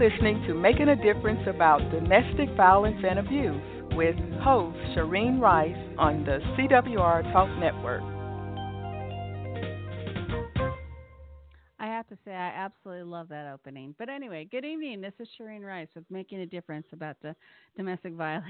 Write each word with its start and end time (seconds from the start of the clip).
listening 0.00 0.42
to 0.46 0.54
Making 0.54 0.88
a 0.88 0.96
Difference 0.96 1.46
About 1.46 1.78
Domestic 1.90 2.48
Violence 2.56 3.04
and 3.06 3.18
Abuse 3.18 3.60
with 3.94 4.16
host 4.40 4.78
Shareene 4.96 5.38
Rice 5.38 5.76
on 5.98 6.24
the 6.24 6.38
CWR 6.56 7.30
Talk 7.34 7.50
Network. 7.58 8.00
I 11.78 11.84
have 11.84 12.08
to 12.08 12.16
say, 12.24 12.30
I 12.30 12.48
absolutely 12.48 13.02
love 13.02 13.28
that 13.28 13.52
opening. 13.52 13.94
But 13.98 14.08
anyway, 14.08 14.48
good 14.50 14.64
evening. 14.64 15.02
This 15.02 15.12
is 15.18 15.28
Shareene 15.38 15.66
Rice 15.66 15.88
with 15.94 16.10
Making 16.10 16.40
a 16.40 16.46
Difference 16.46 16.86
About 16.94 17.16
the 17.20 17.36
Domestic 17.76 18.14
Violence. 18.16 18.46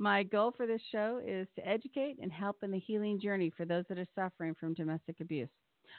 My 0.00 0.24
goal 0.24 0.52
for 0.56 0.66
this 0.66 0.82
show 0.90 1.20
is 1.24 1.46
to 1.54 1.68
educate 1.68 2.16
and 2.20 2.32
help 2.32 2.56
in 2.64 2.72
the 2.72 2.80
healing 2.80 3.20
journey 3.20 3.52
for 3.56 3.64
those 3.64 3.84
that 3.88 3.98
are 3.98 4.06
suffering 4.16 4.56
from 4.58 4.74
domestic 4.74 5.20
abuse. 5.20 5.50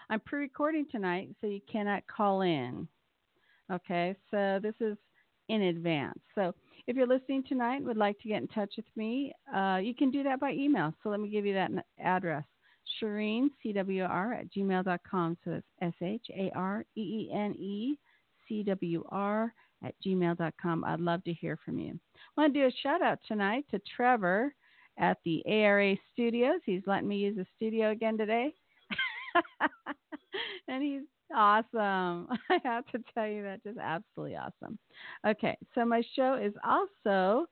I'm 0.09 0.19
pre 0.19 0.41
recording 0.41 0.85
tonight, 0.91 1.29
so 1.39 1.47
you 1.47 1.61
cannot 1.71 2.03
call 2.13 2.41
in. 2.41 2.89
Okay, 3.71 4.15
so 4.31 4.59
this 4.61 4.75
is 4.79 4.97
in 5.47 5.63
advance. 5.63 6.19
So 6.35 6.53
if 6.87 6.95
you're 6.95 7.07
listening 7.07 7.43
tonight 7.47 7.77
and 7.77 7.85
would 7.85 7.97
like 7.97 8.19
to 8.19 8.27
get 8.27 8.41
in 8.41 8.47
touch 8.47 8.73
with 8.77 8.85
me, 8.95 9.33
uh, 9.55 9.79
you 9.81 9.93
can 9.93 10.09
do 10.11 10.23
that 10.23 10.39
by 10.39 10.51
email. 10.53 10.93
So 11.03 11.09
let 11.09 11.19
me 11.19 11.29
give 11.29 11.45
you 11.45 11.53
that 11.53 11.71
address 11.99 12.45
Shareene, 13.01 13.49
C-W-R, 13.61 14.33
at 14.33 14.51
gmail.com. 14.51 15.37
So 15.43 15.51
it's 15.51 15.67
S-H-A-R-E-E-N-E, 15.81 16.47
C-W-R, 18.47 19.53
at 19.83 19.95
gmail.com. 20.05 20.83
I'd 20.83 20.99
love 20.99 21.23
to 21.23 21.33
hear 21.33 21.57
from 21.63 21.79
you. 21.79 21.99
I 22.37 22.41
want 22.41 22.53
to 22.53 22.59
do 22.59 22.67
a 22.67 22.71
shout 22.83 23.01
out 23.01 23.19
tonight 23.27 23.65
to 23.71 23.79
Trevor 23.95 24.53
at 24.97 25.17
the 25.23 25.43
ARA 25.45 25.95
Studios. 26.11 26.59
He's 26.65 26.81
letting 26.85 27.07
me 27.07 27.17
use 27.17 27.37
the 27.37 27.45
studio 27.55 27.91
again 27.91 28.17
today. 28.17 28.53
and 30.67 30.83
he's 30.83 31.03
awesome. 31.35 32.27
I 32.49 32.59
have 32.63 32.85
to 32.87 32.99
tell 33.13 33.27
you 33.27 33.43
that 33.43 33.63
just 33.63 33.77
absolutely 33.77 34.35
awesome. 34.35 34.77
Okay, 35.25 35.57
so 35.75 35.85
my 35.85 36.01
show 36.15 36.35
is 36.35 36.53
also 36.63 37.45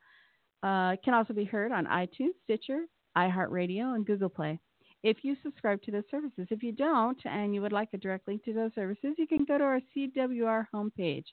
uh, 0.63 0.95
can 1.03 1.13
also 1.13 1.33
be 1.33 1.45
heard 1.45 1.71
on 1.71 1.85
iTunes, 1.85 2.33
Stitcher, 2.43 2.85
iHeartRadio, 3.17 3.95
and 3.95 4.05
Google 4.05 4.29
Play. 4.29 4.59
If 5.03 5.17
you 5.21 5.35
subscribe 5.43 5.81
to 5.83 5.91
those 5.91 6.03
services, 6.09 6.47
if 6.49 6.63
you 6.63 6.71
don't 6.71 7.19
and 7.25 7.53
you 7.53 7.61
would 7.61 7.71
like 7.71 7.89
a 7.93 7.97
direct 7.97 8.27
link 8.27 8.43
to 8.45 8.53
those 8.53 8.73
services, 8.73 9.13
you 9.17 9.27
can 9.27 9.45
go 9.45 9.57
to 9.57 9.63
our 9.63 9.79
CWR 9.95 10.65
homepage 10.73 11.25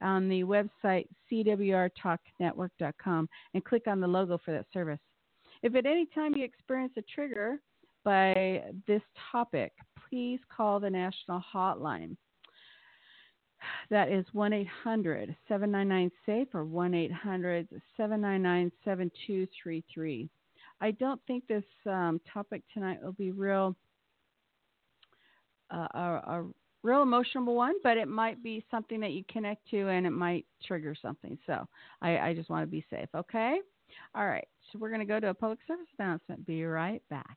on 0.00 0.28
the 0.28 0.44
website 0.44 1.06
cwrtalknetwork.com 1.30 3.28
and 3.54 3.64
click 3.64 3.86
on 3.86 4.00
the 4.00 4.06
logo 4.06 4.38
for 4.44 4.52
that 4.52 4.66
service. 4.72 5.00
If 5.62 5.74
at 5.74 5.86
any 5.86 6.06
time 6.14 6.34
you 6.36 6.44
experience 6.44 6.92
a 6.96 7.02
trigger 7.02 7.60
by 8.04 8.62
this 8.86 9.02
topic, 9.30 9.72
please 10.10 10.40
call 10.54 10.80
the 10.80 10.90
national 10.90 11.42
hotline. 11.54 12.16
That 13.90 14.10
is 14.10 14.24
1 14.32 14.52
800 14.52 15.36
799 15.48 16.10
SAFE 16.26 16.54
or 16.54 16.64
1 16.64 16.94
800 16.94 17.68
799 17.96 18.72
7233. 18.84 20.30
I 20.80 20.90
don't 20.92 21.20
think 21.26 21.46
this 21.46 21.64
um, 21.86 22.20
topic 22.32 22.62
tonight 22.72 22.98
will 23.02 23.12
be 23.12 23.32
real. 23.32 23.76
Uh, 25.72 25.86
a, 25.94 26.00
a, 26.00 26.46
real 26.82 27.02
emotional 27.02 27.54
one, 27.54 27.74
but 27.82 27.98
it 27.98 28.08
might 28.08 28.42
be 28.42 28.64
something 28.70 29.00
that 29.00 29.12
you 29.12 29.22
connect 29.30 29.68
to 29.68 29.88
and 29.88 30.06
it 30.06 30.10
might 30.10 30.46
trigger 30.64 30.94
something. 31.00 31.38
So 31.46 31.66
I, 32.00 32.18
I 32.18 32.34
just 32.34 32.48
want 32.48 32.62
to 32.62 32.66
be 32.66 32.84
safe, 32.88 33.08
okay? 33.14 33.58
All 34.14 34.26
right, 34.26 34.48
so 34.72 34.78
we're 34.78 34.88
going 34.88 35.00
to 35.00 35.06
go 35.06 35.20
to 35.20 35.28
a 35.28 35.34
public 35.34 35.58
service 35.66 35.86
announcement. 35.98 36.46
Be 36.46 36.64
right 36.64 37.02
back. 37.10 37.36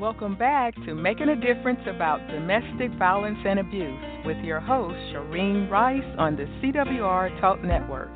Welcome 0.00 0.34
back 0.34 0.74
to 0.86 0.94
Making 0.94 1.28
a 1.28 1.36
Difference 1.36 1.80
About 1.86 2.26
Domestic 2.28 2.90
Violence 2.98 3.36
and 3.44 3.58
Abuse 3.58 4.24
with 4.24 4.38
your 4.38 4.58
host, 4.58 4.94
Shareene 5.12 5.70
Rice 5.70 6.16
on 6.16 6.36
the 6.36 6.44
CWR 6.44 7.38
Talk 7.38 7.62
Network. 7.62 8.08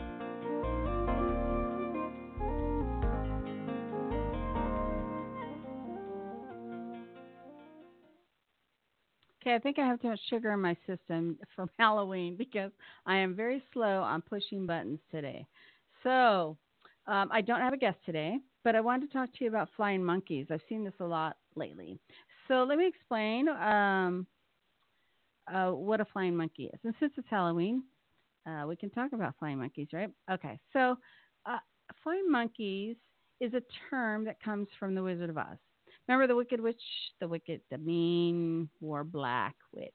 Okay, 9.42 9.54
I 9.54 9.58
think 9.58 9.78
I 9.78 9.86
have 9.86 10.00
too 10.00 10.08
much 10.08 10.20
sugar 10.30 10.52
in 10.52 10.60
my 10.60 10.74
system 10.86 11.38
from 11.54 11.68
Halloween 11.78 12.34
because 12.38 12.72
I 13.04 13.16
am 13.16 13.36
very 13.36 13.62
slow 13.74 14.00
on 14.00 14.22
pushing 14.22 14.64
buttons 14.64 15.00
today. 15.10 15.46
So, 16.02 16.56
um, 17.06 17.28
I 17.31 17.41
don't 17.41 17.60
have 17.60 17.72
a 17.72 17.76
guest 17.78 17.98
today, 18.06 18.38
but 18.62 18.75
I 18.75 18.81
wanted 18.81 19.10
to 19.10 19.12
talk 19.12 19.31
to 19.32 19.44
you 19.44 19.48
about 19.48 19.69
flying 19.76 20.03
monkeys. 20.04 20.47
I've 20.50 20.60
seen 20.69 20.84
this 20.84 20.94
a 21.00 21.04
lot 21.04 21.37
lately. 21.54 21.98
So 22.48 22.65
let 22.65 22.78
me 22.78 22.87
explain 22.87 23.48
um, 23.48 24.26
uh, 25.53 25.70
what 25.70 26.00
a 26.00 26.04
flying 26.06 26.37
monkey 26.37 26.70
is. 26.72 26.81
And 26.84 26.94
since 27.00 27.12
it's 27.16 27.28
Halloween, 27.28 27.82
uh, 28.47 28.64
we 28.66 28.76
can 28.76 28.91
talk 28.91 29.12
about 29.12 29.34
flying 29.38 29.59
monkeys, 29.59 29.88
right? 29.93 30.10
Okay. 30.31 30.59
So 30.72 30.97
uh, 31.47 31.59
flying 32.03 32.31
monkeys 32.31 32.97
is 33.41 33.53
a 33.54 33.62
term 33.91 34.25
that 34.25 34.43
comes 34.43 34.69
from 34.78 34.94
the 34.94 35.02
Wizard 35.02 35.31
of 35.31 35.38
Oz. 35.38 35.58
Remember 36.06 36.26
the 36.26 36.37
Wicked 36.37 36.61
Witch, 36.61 36.81
the 37.20 37.28
wicked, 37.28 37.61
the 37.70 37.78
mean, 37.78 38.69
wore 38.81 39.05
black 39.05 39.55
witch, 39.73 39.93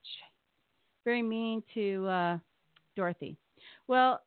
very 1.06 1.22
mean 1.22 1.62
to 1.76 2.08
uh, 2.08 2.38
Dorothy. 2.96 3.38
Well, 3.88 4.20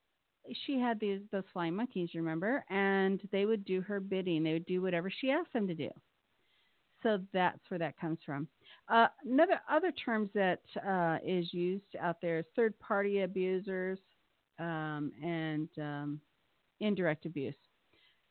she 0.64 0.78
had 0.78 0.98
these 1.00 1.20
those 1.30 1.44
flying 1.52 1.74
monkeys, 1.74 2.10
you 2.12 2.20
remember, 2.20 2.64
and 2.70 3.20
they 3.30 3.46
would 3.46 3.64
do 3.64 3.80
her 3.82 4.00
bidding. 4.00 4.42
They 4.42 4.52
would 4.52 4.66
do 4.66 4.82
whatever 4.82 5.10
she 5.10 5.30
asked 5.30 5.52
them 5.52 5.66
to 5.68 5.74
do. 5.74 5.90
So 7.02 7.18
that's 7.32 7.58
where 7.68 7.78
that 7.78 7.98
comes 7.98 8.18
from. 8.24 8.48
Uh, 8.88 9.06
another 9.24 9.60
other 9.70 9.92
terms 9.92 10.30
that 10.34 10.60
uh, 10.86 11.18
is 11.24 11.52
used 11.52 11.96
out 12.00 12.16
there 12.20 12.38
is 12.38 12.44
third 12.54 12.78
party 12.78 13.22
abusers 13.22 13.98
um, 14.58 15.12
and 15.22 15.68
um, 15.78 16.20
indirect 16.80 17.26
abuse. 17.26 17.54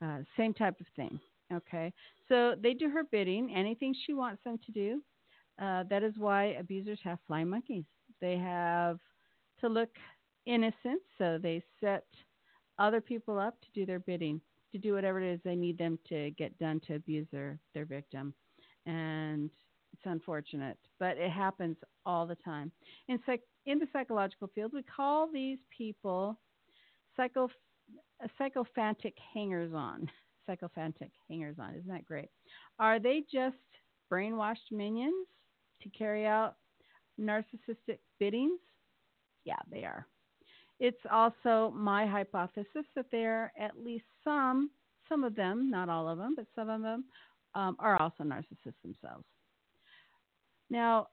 Uh, 0.03 0.19
same 0.37 0.53
type 0.53 0.79
of 0.79 0.87
thing. 0.95 1.19
Okay, 1.53 1.91
so 2.29 2.55
they 2.61 2.73
do 2.73 2.89
her 2.89 3.03
bidding, 3.03 3.53
anything 3.53 3.93
she 4.05 4.13
wants 4.13 4.41
them 4.43 4.57
to 4.65 4.71
do. 4.71 5.01
Uh, 5.61 5.83
that 5.89 6.01
is 6.01 6.13
why 6.17 6.55
abusers 6.59 6.99
have 7.03 7.19
flying 7.27 7.49
monkeys. 7.49 7.83
They 8.21 8.37
have 8.37 8.99
to 9.59 9.67
look 9.67 9.89
innocent, 10.45 11.01
so 11.17 11.37
they 11.41 11.63
set 11.79 12.05
other 12.79 13.01
people 13.01 13.37
up 13.39 13.59
to 13.61 13.67
do 13.73 13.85
their 13.85 13.99
bidding, 13.99 14.41
to 14.71 14.77
do 14.77 14.93
whatever 14.93 15.21
it 15.21 15.33
is 15.33 15.39
they 15.43 15.55
need 15.55 15.77
them 15.77 15.99
to 16.09 16.31
get 16.31 16.57
done 16.57 16.79
to 16.87 16.95
abuse 16.95 17.27
their, 17.31 17.59
their 17.73 17.85
victim 17.85 18.33
and 18.85 19.49
it's 19.93 20.01
unfortunate, 20.05 20.77
but 20.99 21.17
it 21.17 21.31
happens 21.31 21.77
all 22.05 22.25
the 22.25 22.35
time. 22.35 22.71
In, 23.07 23.19
psych- 23.25 23.43
in 23.65 23.79
the 23.79 23.87
psychological 23.93 24.49
field, 24.53 24.71
we 24.73 24.83
call 24.83 25.29
these 25.31 25.59
people 25.75 26.39
psycho 27.15 27.49
psychophantic 28.37 29.15
hangers 29.33 29.73
on. 29.73 30.09
Psychophantic 30.47 31.11
hangers 31.29 31.57
on. 31.59 31.75
Isn't 31.75 31.87
that 31.87 32.05
great? 32.05 32.29
Are 32.79 32.99
they 32.99 33.23
just 33.31 33.55
brainwashed 34.11 34.71
minions 34.71 35.27
to 35.83 35.89
carry 35.89 36.25
out 36.25 36.55
narcissistic 37.19 37.99
biddings? 38.19 38.59
Yeah, 39.45 39.59
they 39.71 39.83
are. 39.83 40.07
It's 40.81 41.05
also 41.11 41.71
my 41.75 42.07
hypothesis 42.07 42.87
that 42.95 43.05
there 43.11 43.35
are 43.35 43.51
at 43.63 43.77
least 43.77 44.05
some, 44.23 44.71
some 45.07 45.23
of 45.23 45.35
them, 45.35 45.69
not 45.69 45.89
all 45.89 46.09
of 46.09 46.17
them, 46.17 46.33
but 46.35 46.47
some 46.55 46.71
of 46.71 46.81
them 46.81 47.05
um, 47.53 47.75
are 47.77 48.01
also 48.01 48.23
narcissists 48.23 48.81
themselves. 48.81 49.23
Now, 50.71 51.09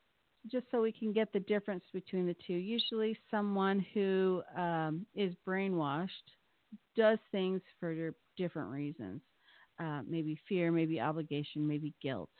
just 0.50 0.65
so 0.70 0.81
we 0.81 0.91
can 0.91 1.12
get 1.12 1.35
the 1.35 1.41
difference 1.41 1.85
between 1.93 2.26
the 2.26 2.37
two, 2.47 2.55
usually 2.55 3.19
someone 3.31 3.85
who 3.93 4.41
um, 4.56 5.05
is 5.15 5.35
brainwashed 5.47 6.09
does 6.97 7.19
things 7.31 7.61
for 7.79 8.14
different 8.38 8.71
reasons. 8.71 9.21
Uh, 9.79 10.00
maybe 10.09 10.38
fear, 10.49 10.73
maybe 10.73 10.99
obligation, 10.99 11.69
maybe 11.69 11.93
guilt. 12.03 12.31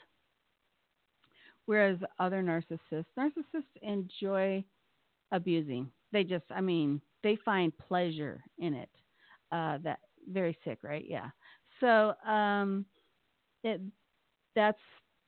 Whereas 1.66 1.98
other 2.19 2.42
narcissists, 2.42 3.04
narcissists 3.19 3.82
enjoy 3.82 4.64
abusing. 5.31 5.90
They 6.10 6.24
just, 6.24 6.46
I 6.50 6.62
mean, 6.62 7.02
they 7.23 7.37
find 7.44 7.76
pleasure 7.79 8.43
in 8.59 8.75
it. 8.75 8.91
Uh, 9.50 9.79
that 9.82 10.00
very 10.31 10.56
sick, 10.65 10.79
right? 10.82 11.05
Yeah. 11.09 11.31
So 11.81 12.15
um, 12.29 12.85
it 13.65 13.81
that's 14.55 14.79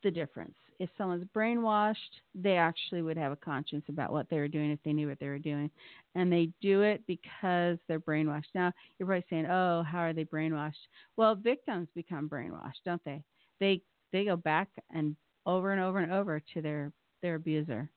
the 0.02 0.10
difference. 0.10 0.54
If 0.78 0.88
someone's 0.96 1.26
brainwashed, 1.36 1.94
they 2.34 2.56
actually 2.56 3.02
would 3.02 3.18
have 3.18 3.32
a 3.32 3.36
conscience 3.36 3.84
about 3.88 4.12
what 4.12 4.28
they 4.30 4.38
were 4.38 4.48
doing 4.48 4.70
if 4.70 4.78
they 4.84 4.92
knew 4.92 5.08
what 5.08 5.18
they 5.20 5.28
were 5.28 5.38
doing, 5.38 5.70
and 6.14 6.32
they 6.32 6.50
do 6.62 6.82
it 6.82 7.02
because 7.06 7.78
they're 7.86 8.00
brainwashed. 8.00 8.46
Now 8.54 8.72
you're 8.98 9.06
probably 9.06 9.26
saying, 9.30 9.46
"Oh, 9.46 9.82
how 9.82 10.00
are 10.00 10.12
they 10.12 10.24
brainwashed?" 10.24 10.86
Well, 11.16 11.34
victims 11.34 11.88
become 11.94 12.28
brainwashed, 12.28 12.82
don't 12.84 13.04
they? 13.04 13.22
They 13.60 13.82
they 14.12 14.24
go 14.24 14.36
back 14.36 14.68
and 14.90 15.16
over 15.46 15.72
and 15.72 15.80
over 15.80 15.98
and 15.98 16.12
over 16.12 16.40
to 16.54 16.62
their 16.62 16.92
their 17.22 17.36
abuser. 17.36 17.90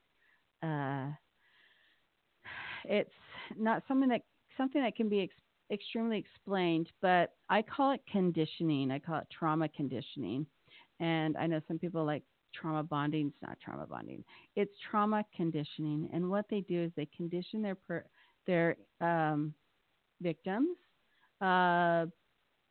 Uh, 0.62 1.10
it's 2.84 3.10
not 3.56 3.82
something 3.88 4.08
that 4.08 4.22
something 4.56 4.82
that 4.82 4.96
can 4.96 5.08
be 5.08 5.22
ex- 5.22 5.34
extremely 5.70 6.18
explained, 6.18 6.88
but 7.02 7.32
I 7.48 7.62
call 7.62 7.92
it 7.92 8.00
conditioning. 8.10 8.90
I 8.90 8.98
call 8.98 9.18
it 9.18 9.26
trauma 9.36 9.68
conditioning. 9.68 10.46
And 11.00 11.36
I 11.36 11.46
know 11.46 11.60
some 11.66 11.78
people 11.78 12.04
like 12.04 12.22
trauma 12.54 12.82
bonding. 12.82 13.28
It's 13.28 13.42
not 13.42 13.58
trauma 13.60 13.86
bonding. 13.86 14.24
It's 14.56 14.72
trauma 14.90 15.24
conditioning. 15.34 16.08
And 16.12 16.30
what 16.30 16.46
they 16.48 16.60
do 16.60 16.84
is 16.84 16.92
they 16.96 17.08
condition 17.16 17.62
their 17.62 17.74
per, 17.74 18.04
their 18.46 18.76
um, 19.00 19.54
victims 20.20 20.76
uh, 21.40 22.06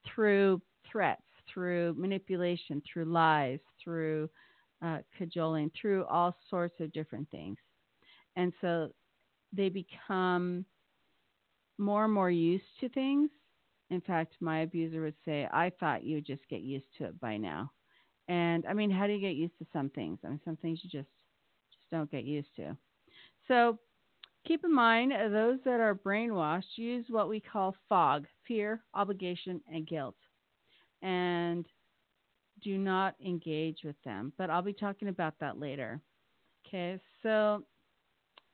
through 0.07 0.61
threats, 0.89 1.21
through 1.53 1.95
manipulation, 1.97 2.81
through 2.91 3.05
lies, 3.05 3.59
through 3.83 4.29
uh, 4.83 4.99
cajoling, 5.17 5.71
through 5.79 6.05
all 6.05 6.35
sorts 6.49 6.79
of 6.79 6.91
different 6.93 7.29
things. 7.29 7.57
And 8.35 8.53
so 8.61 8.89
they 9.53 9.69
become 9.69 10.65
more 11.77 12.05
and 12.05 12.13
more 12.13 12.31
used 12.31 12.63
to 12.79 12.89
things. 12.89 13.29
In 13.89 14.01
fact, 14.01 14.35
my 14.39 14.61
abuser 14.61 15.01
would 15.01 15.15
say, 15.25 15.47
I 15.51 15.71
thought 15.79 16.03
you 16.03 16.15
would 16.15 16.25
just 16.25 16.47
get 16.49 16.61
used 16.61 16.87
to 16.97 17.05
it 17.05 17.19
by 17.19 17.37
now. 17.37 17.71
And 18.27 18.65
I 18.65 18.73
mean, 18.73 18.89
how 18.89 19.05
do 19.05 19.13
you 19.13 19.19
get 19.19 19.35
used 19.35 19.57
to 19.59 19.65
some 19.73 19.89
things? 19.89 20.19
I 20.23 20.29
mean, 20.29 20.39
some 20.45 20.55
things 20.57 20.79
you 20.83 20.89
just 20.89 21.09
just 21.71 21.89
don't 21.91 22.11
get 22.11 22.23
used 22.23 22.55
to. 22.55 22.75
So 23.47 23.77
keep 24.47 24.63
in 24.63 24.73
mind, 24.73 25.13
uh, 25.13 25.29
those 25.29 25.59
that 25.65 25.79
are 25.79 25.95
brainwashed 25.95 26.77
use 26.77 27.05
what 27.09 27.29
we 27.29 27.39
call 27.39 27.75
fog 27.89 28.25
fear, 28.47 28.83
obligation, 28.93 29.61
and 29.71 29.85
guilt. 29.85 30.15
And 31.01 31.67
do 32.61 32.77
not 32.77 33.15
engage 33.23 33.79
with 33.83 34.01
them. 34.05 34.31
But 34.37 34.49
I'll 34.49 34.61
be 34.61 34.73
talking 34.73 35.09
about 35.09 35.33
that 35.39 35.59
later. 35.59 36.01
Okay, 36.65 36.99
so 37.21 37.63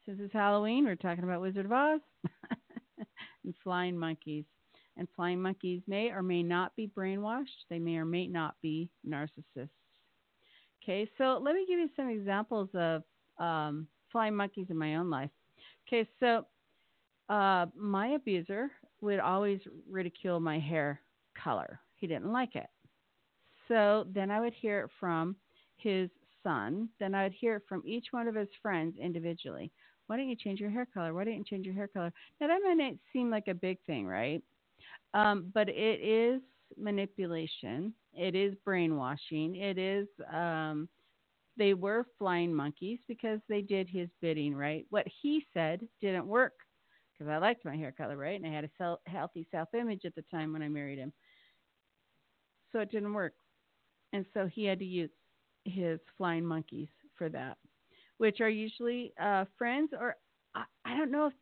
since 0.10 0.22
it's 0.24 0.34
Halloween, 0.34 0.86
we're 0.86 0.96
talking 0.96 1.24
about 1.24 1.40
Wizard 1.40 1.68
of 1.68 1.72
Oz 1.72 2.00
and 3.44 3.54
flying 3.64 3.96
monkeys. 3.96 4.44
And 4.98 5.08
flying 5.16 5.40
monkeys 5.40 5.84
may 5.88 6.10
or 6.10 6.24
may 6.24 6.42
not 6.42 6.76
be 6.76 6.88
brainwashed, 6.98 7.68
they 7.70 7.78
may 7.78 7.98
or 7.98 8.06
may 8.06 8.26
not 8.26 8.56
be 8.60 8.90
narcissists. 9.08 9.70
Okay, 10.82 11.08
so 11.20 11.40
let 11.44 11.54
me 11.54 11.64
give 11.68 11.78
you 11.78 11.90
some 11.96 12.10
examples 12.10 12.70
of 12.74 13.04
um, 13.38 13.86
flying 14.12 14.36
monkeys 14.36 14.66
in 14.72 14.78
my 14.78 14.96
own 14.96 15.12
life. 15.12 15.30
Okay, 15.88 16.10
so 16.20 16.44
uh, 17.32 17.68
my 17.78 18.08
abuser 18.08 18.72
would 19.02 19.20
always 19.20 19.60
ridicule 19.88 20.40
my 20.40 20.58
hair 20.58 21.02
color. 21.42 21.80
He 21.98 22.08
didn't 22.08 22.32
like 22.32 22.56
it. 22.56 22.70
So 23.68 24.08
then 24.12 24.32
I 24.32 24.40
would 24.40 24.54
hear 24.54 24.80
it 24.82 24.90
from 25.00 25.36
his 25.78 26.10
son. 26.42 26.90
Then 27.00 27.14
I 27.14 27.24
would 27.24 27.34
hear 27.40 27.58
it 27.58 27.64
from 27.70 27.84
each 27.86 28.08
one 28.10 28.28
of 28.28 28.34
his 28.34 28.50
friends 28.64 28.96
individually. 29.00 29.72
Why 30.10 30.18
don't 30.18 30.28
you 30.28 30.36
change 30.36 30.60
your 30.60 30.72
hair 30.72 30.88
color? 30.92 31.14
Why 31.14 31.24
don't 31.24 31.38
you 31.38 31.44
change 31.44 31.68
your 31.68 31.76
hair 31.76 31.88
color? 31.88 32.12
Now 32.42 32.48
that 32.48 32.62
might 32.64 32.98
seem 33.14 33.30
like 33.30 33.48
a 33.48 33.54
big 33.54 33.78
thing, 33.86 34.08
right? 34.08 34.42
Um, 35.14 35.52
but 35.54 35.70
it 35.70 36.02
is 36.02 36.42
manipulation. 36.76 37.94
It 38.16 38.34
is 38.34 38.56
brainwashing. 38.66 39.56
It 39.58 39.78
is. 39.78 40.08
Um, 40.34 40.90
they 41.58 41.76
were 41.76 42.08
flying 42.18 42.52
monkeys 42.52 42.98
because 43.08 43.40
they 43.50 43.62
did 43.62 43.88
his 43.88 44.10
bidding, 44.20 44.56
right? 44.56 44.84
What 44.90 45.06
he 45.22 45.46
said 45.54 45.82
didn't 46.02 46.26
work 46.26 46.54
because 47.14 47.30
I 47.30 47.38
liked 47.38 47.64
my 47.64 47.76
hair 47.76 47.92
color, 47.92 48.18
right? 48.18 48.42
And 48.42 48.52
I 48.52 48.56
had 48.56 48.64
a 48.64 48.70
self, 48.80 49.02
healthy 49.06 49.48
self 49.52 49.70
image 49.76 50.06
at 50.06 50.16
the 50.16 50.24
time 50.32 50.54
when 50.54 50.64
I 50.64 50.70
married 50.70 50.98
him. 50.98 51.14
So 52.72 52.80
it 52.80 52.90
didn't 52.90 53.14
work. 53.14 53.34
And 54.12 54.26
so 54.34 54.48
he 54.48 54.66
had 54.66 54.80
to 54.80 54.86
use 54.86 55.12
his 55.66 56.00
flying 56.18 56.46
monkeys 56.46 56.90
for 57.16 57.30
that 57.30 57.60
which 58.20 58.42
are 58.42 58.50
usually 58.50 59.14
uh, 59.20 59.46
friends, 59.58 59.92
or 60.00 60.16
I, 60.54 60.64
I 60.86 60.96
don't 60.96 61.10
know 61.10 61.28
if 61.28 61.34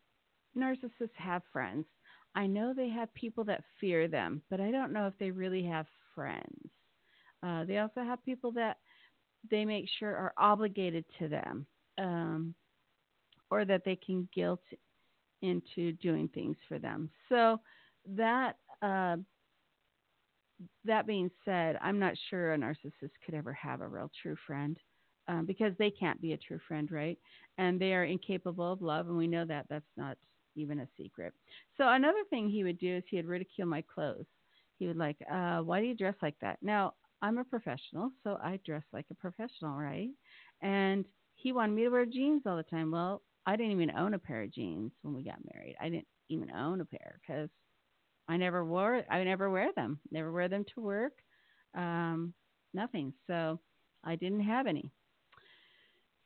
narcissists 0.56 1.10
have 1.16 1.42
friends. 1.52 1.86
I 2.36 2.46
know 2.46 2.74
they 2.74 2.90
have 2.90 3.14
people 3.16 3.44
that 3.46 3.64
fear 3.82 4.08
them, 4.08 4.44
but 4.50 4.62
I 4.62 4.72
don't 4.72 4.94
know 4.94 5.08
if 5.08 5.14
they 5.20 5.32
really 5.32 5.64
have 5.64 5.88
friends. 6.14 6.70
Uh, 7.44 7.66
they 7.66 7.80
also 7.80 8.04
have 8.04 8.24
people 8.24 8.52
that 8.54 8.78
they 9.50 9.66
make 9.66 9.86
sure 10.00 10.16
are 10.16 10.34
obligated 10.38 11.04
to 11.18 11.28
them, 11.28 11.66
um, 11.98 12.54
or 13.50 13.66
that 13.66 13.84
they 13.84 13.96
can 13.96 14.30
guilt 14.34 14.62
into 15.42 15.94
doing 15.94 16.28
things 16.30 16.58
for 16.68 16.78
them. 16.78 17.10
So 17.28 17.60
that 18.16 18.58
uh, 18.84 19.18
that 20.86 21.08
being 21.08 21.32
said, 21.44 21.78
I'm 21.82 22.00
not 22.00 22.14
sure 22.30 22.54
a 22.54 22.58
narcissist 22.58 23.12
could 23.26 23.34
ever 23.34 23.54
have 23.54 23.82
a 23.82 23.88
real 23.88 24.12
true 24.22 24.36
friend 24.46 24.78
um, 25.28 25.46
because 25.46 25.74
they 25.78 25.92
can't 25.92 26.22
be 26.22 26.34
a 26.34 26.38
true 26.38 26.60
friend, 26.68 26.90
right? 26.92 27.18
And 27.58 27.80
they 27.80 27.94
are 27.94 28.04
incapable 28.06 28.72
of 28.72 28.82
love, 28.82 29.08
and 29.08 29.18
we 29.18 29.28
know 29.28 29.46
that. 29.46 29.66
That's 29.70 29.86
not 29.98 30.18
even 30.56 30.80
a 30.80 30.88
secret. 30.98 31.34
So 31.78 31.88
another 31.88 32.24
thing 32.30 32.50
he 32.50 32.64
would 32.64 32.80
do 32.80 32.98
is 32.98 33.04
he 33.10 33.18
would 33.18 33.28
ridicule 33.28 33.68
my 33.68 33.84
clothes. 33.94 34.26
He 34.80 34.88
would 34.88 34.98
like, 34.98 35.18
uh, 35.32 35.62
"Why 35.62 35.82
do 35.82 35.88
you 35.88 35.96
dress 35.96 36.16
like 36.22 36.38
that?" 36.40 36.62
Now 36.62 36.94
I'm 37.22 37.38
a 37.38 37.44
professional, 37.46 38.12
so 38.24 38.38
I 38.42 38.58
dress 38.66 38.84
like 38.94 39.08
a 39.12 39.16
professional, 39.16 39.78
right? 39.78 40.12
And 40.62 41.06
he 41.36 41.52
wanted 41.52 41.74
me 41.76 41.84
to 41.84 41.90
wear 41.90 42.06
jeans 42.06 42.44
all 42.46 42.58
the 42.58 42.64
time. 42.64 42.92
Well, 42.92 43.24
I 43.46 43.56
didn't 43.56 43.72
even 43.74 43.92
own 43.92 44.14
a 44.14 44.20
pair 44.20 44.44
of 44.44 44.52
jeans 44.52 44.92
when 45.02 45.14
we 45.14 45.24
got 45.24 45.40
married. 45.54 45.76
I 45.80 45.90
didn't 45.90 46.08
even 46.30 46.52
own 46.52 46.82
a 46.82 46.86
pair 46.86 47.20
because 47.22 47.50
I 48.28 48.38
never 48.38 48.66
wore. 48.66 49.04
I 49.10 49.24
never 49.24 49.50
wear 49.50 49.72
them. 49.74 50.00
Never 50.12 50.32
wear 50.32 50.50
them 50.50 50.66
to 50.76 50.82
work. 50.82 51.14
Um, 51.76 52.34
nothing. 52.74 53.14
So 53.28 53.60
I 54.04 54.16
didn't 54.16 54.42
have 54.42 54.68
any. 54.68 54.92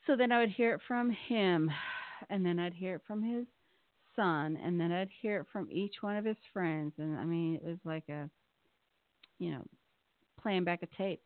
So 0.08 0.15
then 0.15 0.31
I 0.31 0.39
would 0.39 0.50
hear 0.50 0.74
it 0.74 0.81
from 0.88 1.12
him, 1.12 1.72
and 2.29 2.46
then 2.46 2.60
I'd 2.60 2.74
hear 2.74 2.96
it 2.96 3.01
from 3.05 3.22
his 3.22 3.46
son, 4.15 4.58
and 4.63 4.79
then 4.79 4.91
I'd 4.91 5.10
hear 5.22 5.41
it 5.41 5.48
from 5.51 5.67
each 5.72 5.96
one 6.01 6.17
of 6.17 6.25
his 6.25 6.38
friends. 6.51 6.93
And 6.98 7.17
I 7.20 7.25
mean, 7.25 7.55
it 7.55 7.63
was 7.63 7.77
like 7.86 8.10
a, 8.10 8.29
you 9.39 9.51
know, 9.51 9.63
playing 10.41 10.63
back 10.63 10.81
a 10.84 10.88
tape. 10.98 11.25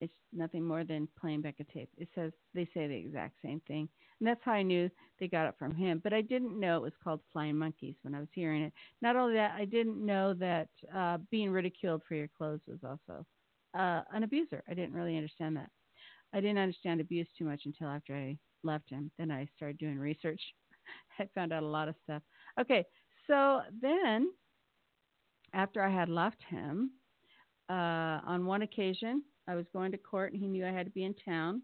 It's 0.00 0.12
nothing 0.32 0.64
more 0.64 0.84
than 0.84 1.06
playing 1.20 1.42
back 1.42 1.56
a 1.60 1.64
tape. 1.64 1.90
It 1.96 2.08
says 2.14 2.32
they 2.54 2.64
say 2.74 2.86
the 2.86 2.94
exact 2.94 3.36
same 3.42 3.60
thing, 3.68 3.88
and 4.18 4.26
that's 4.26 4.40
how 4.44 4.52
I 4.52 4.62
knew 4.62 4.90
they 5.20 5.28
got 5.28 5.48
it 5.48 5.54
from 5.58 5.74
him. 5.74 6.00
But 6.02 6.12
I 6.12 6.22
didn't 6.22 6.58
know 6.58 6.76
it 6.76 6.82
was 6.82 6.92
called 7.02 7.20
flying 7.32 7.56
monkeys 7.56 7.94
when 8.02 8.14
I 8.14 8.20
was 8.20 8.28
hearing 8.32 8.62
it. 8.62 8.72
Not 9.00 9.16
only 9.16 9.34
that, 9.34 9.54
I 9.56 9.64
didn't 9.64 10.04
know 10.04 10.34
that 10.34 10.68
uh, 10.94 11.18
being 11.30 11.50
ridiculed 11.50 12.02
for 12.08 12.14
your 12.14 12.28
clothes 12.28 12.62
was 12.66 12.78
also 12.82 13.26
uh, 13.74 14.02
an 14.12 14.22
abuser. 14.24 14.62
I 14.68 14.74
didn't 14.74 14.94
really 14.94 15.16
understand 15.16 15.56
that. 15.56 15.70
I 16.34 16.40
didn't 16.40 16.58
understand 16.58 17.00
abuse 17.00 17.28
too 17.36 17.44
much 17.44 17.62
until 17.66 17.88
after 17.88 18.14
I 18.14 18.38
left 18.62 18.90
him. 18.90 19.10
Then 19.18 19.30
I 19.30 19.48
started 19.56 19.78
doing 19.78 19.98
research. 19.98 20.40
I 21.18 21.28
found 21.34 21.52
out 21.52 21.62
a 21.62 21.66
lot 21.66 21.88
of 21.88 21.94
stuff. 22.04 22.22
Okay, 22.60 22.84
so 23.26 23.60
then 23.80 24.30
after 25.52 25.82
I 25.82 25.90
had 25.90 26.08
left 26.08 26.42
him, 26.48 26.92
uh, 27.68 28.20
on 28.26 28.44
one 28.46 28.62
occasion 28.62 29.22
I 29.48 29.54
was 29.54 29.66
going 29.72 29.92
to 29.92 29.98
court 29.98 30.32
and 30.32 30.40
he 30.40 30.48
knew 30.48 30.66
I 30.66 30.72
had 30.72 30.86
to 30.86 30.92
be 30.92 31.04
in 31.04 31.14
town. 31.14 31.62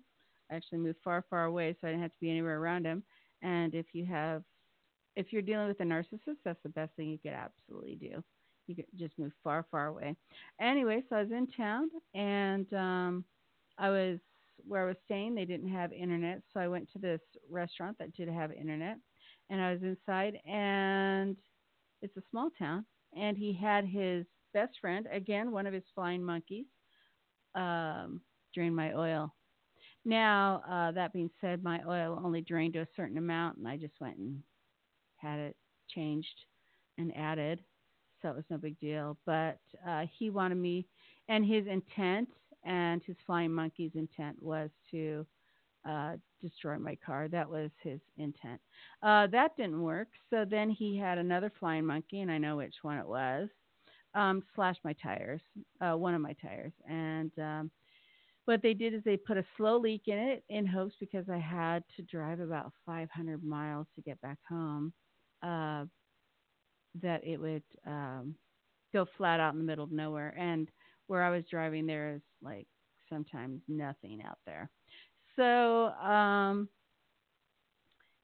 I 0.51 0.55
actually 0.55 0.79
moved 0.79 0.99
far, 1.05 1.25
far 1.29 1.45
away, 1.45 1.77
so 1.81 1.87
I 1.87 1.91
didn't 1.91 2.03
have 2.03 2.13
to 2.13 2.21
be 2.21 2.31
anywhere 2.31 2.59
around 2.59 2.87
him. 2.87 3.03
And 3.43 3.75
if 3.75 3.87
you 3.93 4.07
have, 4.07 4.43
if 5.17 5.33
you're 5.33 5.43
dealing 5.43 5.69
with 5.69 5.81
a 5.81 5.85
narcissist, 5.85 6.39
that's 6.45 6.63
the 6.63 6.71
best 6.71 6.95
thing 6.97 7.09
you 7.09 7.19
could 7.19 7.33
absolutely 7.33 7.97
do. 7.97 8.23
You 8.67 8.77
could 8.77 8.87
just 8.97 9.19
move 9.19 9.33
far, 9.45 9.67
far 9.71 9.87
away. 9.87 10.17
Anyway, 10.61 11.03
so 11.09 11.17
I 11.17 11.23
was 11.23 11.33
in 11.33 11.47
town 11.49 11.89
and 12.15 12.73
um, 12.73 13.25
I 13.79 13.91
was 13.91 14.19
where 14.67 14.85
I 14.85 14.89
was 14.89 14.97
staying, 15.05 15.35
they 15.35 15.45
didn't 15.45 15.69
have 15.69 15.93
internet, 15.93 16.43
so 16.53 16.61
I 16.61 16.69
went 16.69 16.91
to 16.93 16.99
this 16.99 17.21
restaurant 17.51 17.97
that 17.99 18.15
did 18.15 18.29
have 18.29 18.53
internet, 18.53 18.97
and 19.51 19.61
I 19.61 19.73
was 19.73 19.83
inside, 19.83 20.39
and 20.47 21.37
it's 22.03 22.17
a 22.17 22.23
small 22.31 22.51
town, 22.59 22.85
and 23.17 23.37
he 23.37 23.53
had 23.53 23.85
his 23.85 24.27
best 24.55 24.75
friend, 24.81 25.07
again, 25.13 25.53
one 25.53 25.67
of 25.67 25.75
his 25.75 25.85
flying 25.95 26.23
monkeys, 26.23 26.67
um, 27.55 28.21
drain 28.55 28.75
my 28.75 28.93
oil. 28.93 29.35
Now, 30.05 30.63
uh, 30.69 30.93
that 30.93 31.13
being 31.13 31.31
said, 31.41 31.63
my 31.63 31.81
oil 31.87 32.21
only 32.25 32.41
drained 32.41 32.75
to 32.75 32.81
a 32.81 32.89
certain 32.97 33.19
amount, 33.19 33.59
and 33.59 33.69
I 33.69 33.77
just 33.77 34.01
went 34.01 34.17
and 34.17 34.43
had 35.17 35.39
it 35.39 35.57
changed 35.89 36.45
and 36.99 37.15
added, 37.17 37.61
so 38.23 38.29
it 38.31 38.37
was 38.37 38.45
no 38.51 38.59
big 38.59 38.79
deal. 38.81 39.19
But 39.27 39.59
uh, 39.87 40.07
he 40.19 40.31
wanted 40.31 40.57
me, 40.57 40.87
and 41.29 41.45
his 41.45 41.67
intent 41.67 42.29
and 42.65 43.03
his 43.05 43.17
flying 43.27 43.53
monkey's 43.53 43.93
intent 43.95 44.37
was 44.43 44.71
to 44.91 45.27
uh, 45.89 46.17
destroy 46.41 46.79
my 46.79 46.97
car. 47.05 47.29
That 47.29 47.49
was 47.49 47.71
his 47.83 48.01
intent. 48.17 48.61
Uh, 49.03 49.27
that 49.29 49.57
didn't 49.57 49.83
work. 49.83 50.09
So 50.31 50.45
then 50.49 50.71
he 50.71 50.97
had 50.97 51.19
another 51.19 51.53
flying 51.59 51.87
monkey, 51.87 52.21
and 52.21 52.31
I 52.31 52.39
know 52.39 52.57
which 52.57 52.75
one 52.83 52.99
it 52.99 53.07
was, 53.07 53.49
um, 54.15 54.43
slashed 54.55 54.81
my 54.85 54.95
tires, 55.03 55.41
uh, 55.81 55.97
one 55.97 56.15
of 56.15 56.21
my 56.21 56.35
tires. 56.35 56.73
And 56.89 57.31
um, 57.39 57.71
what 58.45 58.63
they 58.63 58.75
did 58.75 58.95
is 58.95 59.03
they 59.05 59.17
put 59.17 59.37
a 59.37 59.45
slow 59.57 59.79
leak 59.79 60.03
in 60.07 60.19
it 60.19 60.45
in 60.49 60.67
hopes 60.67 60.95
because 60.99 61.29
I 61.29 61.39
had 61.39 61.85
to 61.97 62.03
drive 62.03 62.41
about 62.41 62.73
500 62.87 63.45
miles 63.45 63.87
to 63.95 64.03
get 64.03 64.21
back 64.21 64.39
home, 64.49 64.93
uh, 65.43 65.85
that 67.03 67.25
it 67.25 67.39
would 67.39 67.63
um, 67.87 68.35
go 68.93 69.07
flat 69.17 69.41
out 69.41 69.53
in 69.53 69.59
the 69.59 69.65
middle 69.65 69.85
of 69.85 69.93
nowhere. 69.93 70.35
And 70.39 70.71
where 71.09 71.25
I 71.25 71.31
was 71.31 71.45
driving, 71.51 71.87
there 71.87 72.15
is 72.17 72.23
like 72.43 72.69
sometimes 73.11 73.63
nothing 73.69 74.23
out 74.27 74.39
there. 74.47 74.71
So, 75.37 75.87
um, 76.05 76.69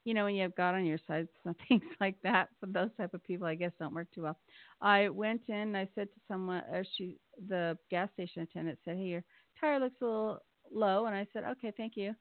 you 0.05 0.13
know, 0.15 0.25
when 0.25 0.35
you 0.35 0.43
have 0.43 0.55
God 0.57 0.75
on 0.75 0.85
your 0.85 0.99
side, 1.07 1.29
some 1.45 1.57
things 1.69 1.83
like 2.01 2.17
that 2.23 2.49
for 2.61 2.67
those 2.67 2.91
type 2.97 3.15
of 3.15 3.25
people, 3.25 3.47
I 3.47 3.55
guess, 3.55 3.73
don't 3.79 3.95
work 3.95 4.09
too 4.15 4.23
well. 4.23 4.39
I 4.81 5.09
went 5.09 5.43
in. 5.49 5.75
I 5.77 5.89
said 5.95 6.09
to 6.13 6.21
someone, 6.29 6.63
or 6.71 6.81
uh, 6.81 6.85
she, 6.97 7.19
the 7.49 7.79
gas 7.91 8.11
station 8.15 8.43
attendant, 8.43 8.79
said, 8.85 8.97
"Hey, 8.97 9.05
your 9.05 9.25
tire 9.61 9.81
looks 9.81 10.01
a 10.03 10.05
little 10.05 10.39
low," 10.73 11.07
and 11.07 11.15
I 11.17 11.27
said, 11.33 11.45
"Okay, 11.45 11.73
thank 11.77 11.95
you." 11.97 12.15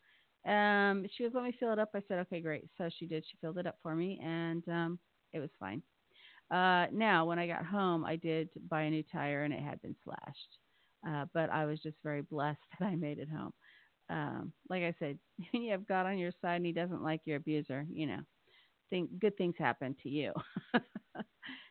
Um, 0.50 1.06
she 1.16 1.24
was 1.24 1.34
let 1.34 1.44
me 1.44 1.56
fill 1.60 1.74
it 1.74 1.80
up. 1.80 1.92
I 1.96 2.02
said, 2.08 2.20
"Okay, 2.20 2.42
great." 2.42 2.70
So 2.78 2.90
she 2.98 3.06
did. 3.08 3.26
She 3.30 3.38
filled 3.42 3.58
it 3.58 3.68
up 3.68 3.78
for 3.82 3.96
me, 3.96 4.20
and 4.24 4.68
um, 4.70 5.00
it 5.34 5.40
was 5.40 5.50
fine. 5.60 5.84
Uh, 6.54 6.88
now, 6.94 7.26
when 7.26 7.40
I 7.40 7.48
got 7.48 7.66
home, 7.66 8.06
I 8.06 8.18
did 8.18 8.50
buy 8.70 8.84
a 8.84 8.92
new 8.92 9.04
tire, 9.12 9.44
and 9.44 9.54
it 9.54 9.62
had 9.64 9.82
been 9.82 9.96
slashed. 10.04 10.60
Uh, 11.08 11.26
but 11.34 11.50
I 11.50 11.66
was 11.66 11.82
just 11.82 11.98
very 12.04 12.22
blessed 12.22 12.60
that 12.80 12.86
I 12.88 12.96
made 12.96 13.20
it 13.20 13.30
home. 13.30 13.54
Um, 14.10 14.54
like 14.70 14.84
I 14.84 14.96
said, 15.00 15.20
you 15.54 15.72
have 15.72 15.88
God 15.88 16.06
on 16.08 16.20
your 16.20 16.32
side 16.42 16.58
and 16.58 16.66
He 16.66 16.74
doesn't 16.74 17.04
like 17.04 17.22
your 17.26 17.38
abuser. 17.38 17.86
You 17.92 18.08
know, 18.08 18.20
think 18.90 19.20
good 19.20 19.38
things 19.38 19.56
happen 19.60 19.96
to 20.04 20.10
you. 20.10 20.34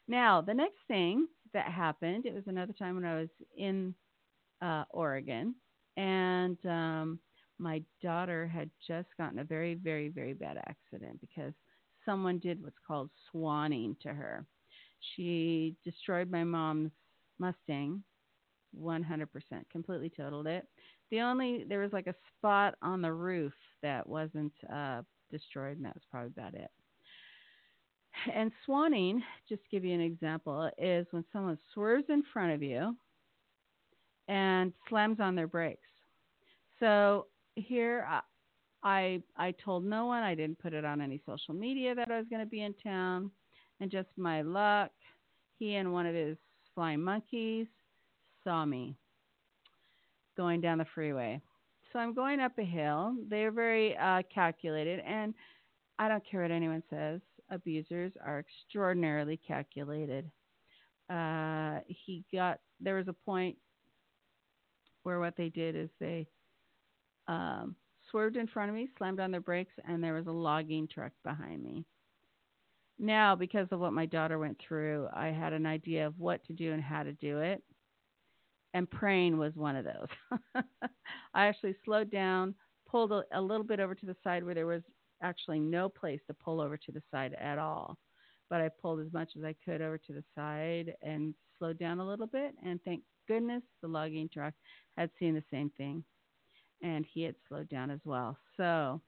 now, 0.09 0.41
the 0.41 0.55
next 0.55 0.79
thing 0.89 1.27
that 1.55 1.67
happened, 1.71 2.27
it 2.27 2.35
was 2.35 2.45
another 2.47 2.75
time 2.79 2.97
when 2.97 3.05
I 3.05 3.21
was 3.21 3.29
in 3.57 3.95
uh, 4.63 4.85
Oregon, 4.91 5.55
and 5.97 6.59
um, 6.67 7.21
my 7.59 7.83
daughter 8.03 8.47
had 8.49 8.71
just 8.87 9.09
gotten 9.19 9.41
a 9.41 9.45
very, 9.45 9.75
very, 9.75 10.09
very 10.09 10.35
bad 10.35 10.59
accident 10.67 11.21
because 11.21 11.55
someone 12.05 12.39
did 12.39 12.63
what's 12.63 12.77
called 12.87 13.11
swanning 13.35 13.99
to 14.01 14.09
her. 14.09 14.47
She 15.15 15.77
destroyed 15.85 16.31
my 16.31 16.45
mom's 16.45 16.93
Mustang 17.39 18.03
100%, 18.79 19.27
completely 19.71 20.11
totaled 20.11 20.47
it. 20.47 20.67
The 21.11 21.21
only, 21.21 21.65
there 21.69 21.81
was 21.81 21.93
like 21.93 22.07
a 22.07 22.15
spot 22.37 22.75
on 22.83 23.03
the 23.03 23.13
roof 23.13 23.53
that 23.83 24.07
wasn't 24.09 24.53
uh, 24.73 25.03
destroyed, 25.31 25.77
and 25.77 25.85
that 25.85 25.95
was 25.95 26.05
probably 26.11 26.33
about 26.37 26.55
it. 26.55 26.71
And 28.35 28.53
swanning, 28.67 29.21
just 29.49 29.63
to 29.63 29.69
give 29.71 29.85
you 29.85 29.95
an 29.95 30.01
example, 30.01 30.71
is 30.79 31.07
when 31.11 31.25
someone 31.33 31.59
swerves 31.73 32.05
in 32.09 32.23
front 32.33 32.53
of 32.53 32.63
you 32.63 32.97
and 34.29 34.73
slams 34.89 35.19
on 35.19 35.35
their 35.35 35.47
brakes. 35.47 35.81
So 36.79 37.27
here, 37.55 38.07
I 38.83 39.23
I 39.37 39.55
told 39.65 39.85
no 39.85 40.07
one. 40.07 40.23
I 40.23 40.35
didn't 40.35 40.59
put 40.59 40.73
it 40.73 40.85
on 40.85 41.01
any 41.01 41.23
social 41.27 41.55
media 41.55 41.95
that 41.95 42.11
I 42.11 42.19
was 42.19 42.27
going 42.29 42.43
to 42.43 42.51
be 42.51 42.63
in 42.63 42.75
town, 42.75 43.31
and 43.83 43.91
just 43.91 44.09
my 44.17 44.43
luck, 44.43 44.93
he 45.59 45.75
and 45.75 45.93
one 45.93 46.07
of 46.07 46.15
his 46.15 46.37
flying 46.73 47.03
monkeys 47.03 47.67
saw 48.45 48.65
me 48.65 48.97
going 50.37 50.61
down 50.61 50.79
the 50.79 50.87
freeway. 50.95 51.41
So 51.93 51.99
I'm 51.99 52.15
going 52.15 52.39
up 52.39 52.53
a 52.59 52.65
hill. 52.65 53.17
They're 53.29 53.51
very 53.51 53.97
uh, 53.99 54.23
calculated, 54.33 55.01
and 55.01 55.35
I 55.99 56.09
don't 56.09 56.23
care 56.25 56.43
what 56.43 56.53
anyone 56.53 56.85
says. 56.89 57.21
Abusers 57.51 58.13
are 58.25 58.39
extraordinarily 58.39 59.39
calculated. 59.47 60.31
Uh, 61.11 61.81
he 61.89 62.25
got 62.33 62.61
there 62.81 62.95
was 62.95 63.09
a 63.09 63.13
point 63.13 63.57
where 65.03 65.19
what 65.19 65.37
they 65.37 65.49
did 65.49 65.75
is 65.75 65.91
they 65.99 66.29
um, 67.27 67.75
swerved 68.11 68.37
in 68.37 68.47
front 68.47 68.71
of 68.71 68.77
me, 68.77 68.89
slammed 68.97 69.19
on 69.19 69.33
their 69.33 69.41
brakes, 69.41 69.75
and 69.87 70.03
there 70.03 70.15
was 70.15 70.29
a 70.29 70.33
logging 70.33 70.87
truck 70.87 71.13
behind 71.25 71.65
me. 71.65 71.85
Now, 72.99 73.35
because 73.35 73.69
of 73.73 73.81
what 73.81 73.93
my 73.93 74.07
daughter 74.07 74.39
went 74.39 74.61
through, 74.67 75.09
I 75.13 75.29
had 75.29 75.53
an 75.53 75.67
idea 75.67 76.07
of 76.07 76.19
what 76.19 76.45
to 76.47 76.53
do 76.53 76.73
and 76.73 76.83
how 76.83 77.03
to 77.03 77.13
do 77.13 77.39
it 77.39 77.63
and 78.75 78.91
praying 78.91 79.39
was 79.39 79.55
one 79.55 79.77
of 79.77 79.85
those. 79.85 80.35
I 81.35 81.47
actually 81.47 81.77
slowed 81.85 82.11
down, 82.11 82.55
pulled 82.89 83.13
a, 83.13 83.23
a, 83.33 83.41
little 83.41 83.65
bit 83.65 83.81
over 83.81 83.95
to 83.95 84.07
the 84.07 84.17
side 84.25 84.45
where 84.45 84.55
there 84.55 84.67
was 84.67 84.83
actually 85.23 85.61
no 85.61 85.89
place 85.89 86.21
to 86.27 86.35
pull 86.35 86.61
over 86.61 86.77
to 86.77 86.93
the 86.93 87.03
side 87.11 87.35
at 87.41 87.59
all. 87.59 87.99
But 88.49 88.61
I 88.61 88.71
pulled 88.81 89.01
as 89.01 89.13
much 89.13 89.31
as 89.37 89.45
I 89.45 89.55
could 89.65 89.81
over 89.81 89.99
to 89.99 90.13
the 90.13 90.25
side 90.35 90.95
and 91.03 91.35
slowed 91.59 91.79
down 91.79 92.01
a 92.01 92.07
little 92.07 92.27
bit. 92.27 92.55
And 92.65 92.81
thank 92.85 93.03
goodness 93.29 93.63
the 93.81 93.89
logging 93.89 94.29
truck 94.33 94.55
had 94.97 95.11
seen 95.19 95.35
the 95.35 95.45
same 95.51 95.71
thing. 95.77 96.05
And 96.83 97.07
he 97.13 97.23
had 97.23 97.37
slowed 97.49 97.69
down 97.69 97.91
as 97.91 98.01
well. 98.05 98.37
So 98.57 99.01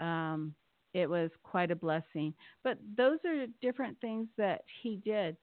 um, 0.00 0.54
it 0.94 1.08
was 1.08 1.30
quite 1.42 1.70
a 1.70 1.76
blessing. 1.76 2.34
But 2.64 2.78
those 2.96 3.18
are 3.26 3.46
different 3.60 4.00
things 4.00 4.28
that 4.36 4.62
he 4.82 4.96
did 5.04 5.36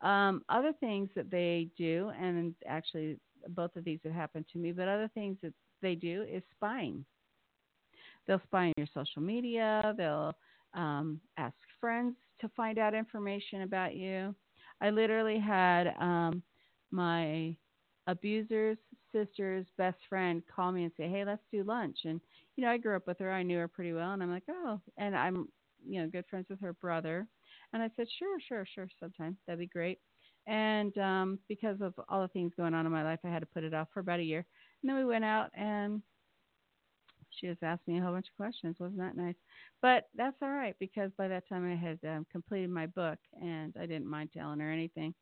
um, 0.00 0.42
other 0.48 0.72
things 0.78 1.08
that 1.16 1.30
they 1.30 1.68
do, 1.76 2.12
and 2.20 2.54
actually 2.66 3.18
both 3.48 3.74
of 3.76 3.84
these 3.84 4.00
have 4.04 4.12
happened 4.12 4.46
to 4.52 4.58
me, 4.58 4.72
but 4.72 4.88
other 4.88 5.10
things 5.14 5.38
that 5.42 5.52
they 5.82 5.94
do 5.94 6.24
is 6.30 6.42
spying. 6.52 7.04
They'll 8.26 8.42
spy 8.44 8.66
on 8.66 8.72
your 8.76 8.86
social 8.92 9.22
media. 9.22 9.94
They'll 9.96 10.34
um, 10.74 11.20
ask 11.36 11.56
friends 11.80 12.14
to 12.40 12.48
find 12.50 12.78
out 12.78 12.94
information 12.94 13.62
about 13.62 13.96
you. 13.96 14.34
I 14.80 14.90
literally 14.90 15.38
had 15.38 15.88
um, 15.98 16.42
my 16.90 17.56
abuser's 18.06 18.78
sister's 19.12 19.66
best 19.76 19.98
friend 20.08 20.42
call 20.54 20.70
me 20.72 20.84
and 20.84 20.92
say, 20.96 21.08
"Hey, 21.08 21.24
let's 21.24 21.42
do 21.50 21.64
lunch." 21.64 21.98
And 22.04 22.20
you 22.58 22.64
know, 22.66 22.72
I 22.72 22.78
grew 22.78 22.96
up 22.96 23.08
with 23.08 23.20
her. 23.20 23.32
I 23.32 23.44
knew 23.44 23.58
her 23.58 23.68
pretty 23.68 23.94
well, 23.94 24.12
and 24.12 24.22
I'm 24.22 24.32
like, 24.32 24.44
"Oh," 24.50 24.82
and 24.98 25.16
I'm 25.16 25.48
you 25.86 26.02
know 26.02 26.08
good 26.10 26.26
friends 26.28 26.48
with 26.50 26.60
her 26.60 26.74
brother. 26.74 27.28
And 27.72 27.82
I 27.82 27.90
said, 27.96 28.08
sure, 28.18 28.38
sure, 28.40 28.66
sure, 28.74 28.88
sometime. 29.00 29.38
That'd 29.46 29.60
be 29.60 29.68
great. 29.68 30.00
And 30.46 30.96
um, 30.98 31.38
because 31.48 31.80
of 31.82 31.94
all 32.08 32.22
the 32.22 32.28
things 32.28 32.52
going 32.56 32.74
on 32.74 32.86
in 32.86 32.92
my 32.92 33.04
life, 33.04 33.20
I 33.24 33.28
had 33.28 33.40
to 33.40 33.46
put 33.46 33.64
it 33.64 33.74
off 33.74 33.88
for 33.94 34.00
about 34.00 34.20
a 34.20 34.24
year. 34.24 34.44
And 34.82 34.90
then 34.90 34.96
we 34.98 35.04
went 35.06 35.24
out 35.24 35.50
and 35.54 36.02
she 37.30 37.46
just 37.46 37.62
asked 37.62 37.86
me 37.86 37.98
a 37.98 38.02
whole 38.02 38.12
bunch 38.14 38.28
of 38.28 38.36
questions. 38.36 38.76
Wasn't 38.80 38.98
that 38.98 39.16
nice? 39.16 39.36
But 39.82 40.04
that's 40.16 40.36
all 40.42 40.50
right 40.50 40.74
because 40.80 41.12
by 41.18 41.28
that 41.28 41.48
time 41.48 41.70
I 41.70 41.76
had 41.76 41.98
um, 42.08 42.26
completed 42.32 42.70
my 42.70 42.86
book 42.86 43.18
and 43.40 43.74
I 43.80 43.86
didn't 43.86 44.08
mind 44.10 44.30
telling 44.34 44.60
her 44.60 44.72
anything. 44.72 45.14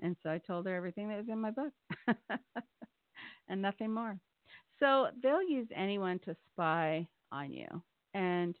And 0.00 0.16
so 0.22 0.30
I 0.30 0.38
told 0.38 0.66
her 0.66 0.74
everything 0.74 1.08
that 1.08 1.18
was 1.18 1.28
in 1.28 1.40
my 1.40 1.50
book 1.50 1.72
and 3.48 3.62
nothing 3.62 3.92
more. 3.92 4.18
So 4.80 5.08
they'll 5.22 5.42
use 5.42 5.68
anyone 5.74 6.18
to 6.20 6.36
spy 6.52 7.06
on 7.32 7.52
you. 7.52 7.66
And 8.14 8.56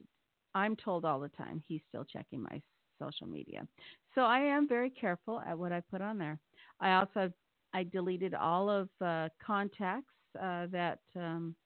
I'm 0.54 0.76
told 0.76 1.04
all 1.04 1.20
the 1.20 1.28
time 1.30 1.62
he's 1.66 1.80
still 1.88 2.04
checking 2.04 2.42
my 2.42 2.62
social 3.00 3.26
media. 3.26 3.66
So 4.14 4.22
I 4.22 4.38
am 4.38 4.68
very 4.68 4.90
careful 4.90 5.42
at 5.46 5.58
what 5.58 5.72
I 5.72 5.80
put 5.90 6.00
on 6.00 6.18
there. 6.18 6.38
I 6.80 6.94
also 6.94 7.32
I 7.72 7.82
deleted 7.82 8.34
all 8.34 8.70
of 8.70 8.88
uh, 9.00 9.28
contacts 9.44 10.14
uh, 10.40 10.66
that 10.70 11.00
um, 11.16 11.56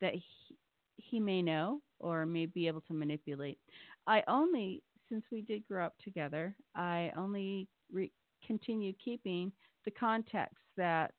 that 0.00 0.14
he, 0.14 0.56
he 0.96 1.20
may 1.20 1.40
know 1.40 1.80
or 2.00 2.26
may 2.26 2.46
be 2.46 2.66
able 2.66 2.80
to 2.82 2.94
manipulate. 2.94 3.58
I 4.06 4.22
only 4.26 4.82
since 5.08 5.24
we 5.32 5.42
did 5.42 5.66
grow 5.66 5.86
up 5.86 5.94
together, 6.02 6.54
I 6.74 7.12
only 7.16 7.68
re- 7.90 8.12
continued 8.46 8.96
keeping 9.02 9.52
the 9.84 9.90
contacts 9.92 10.62
that 10.76 11.14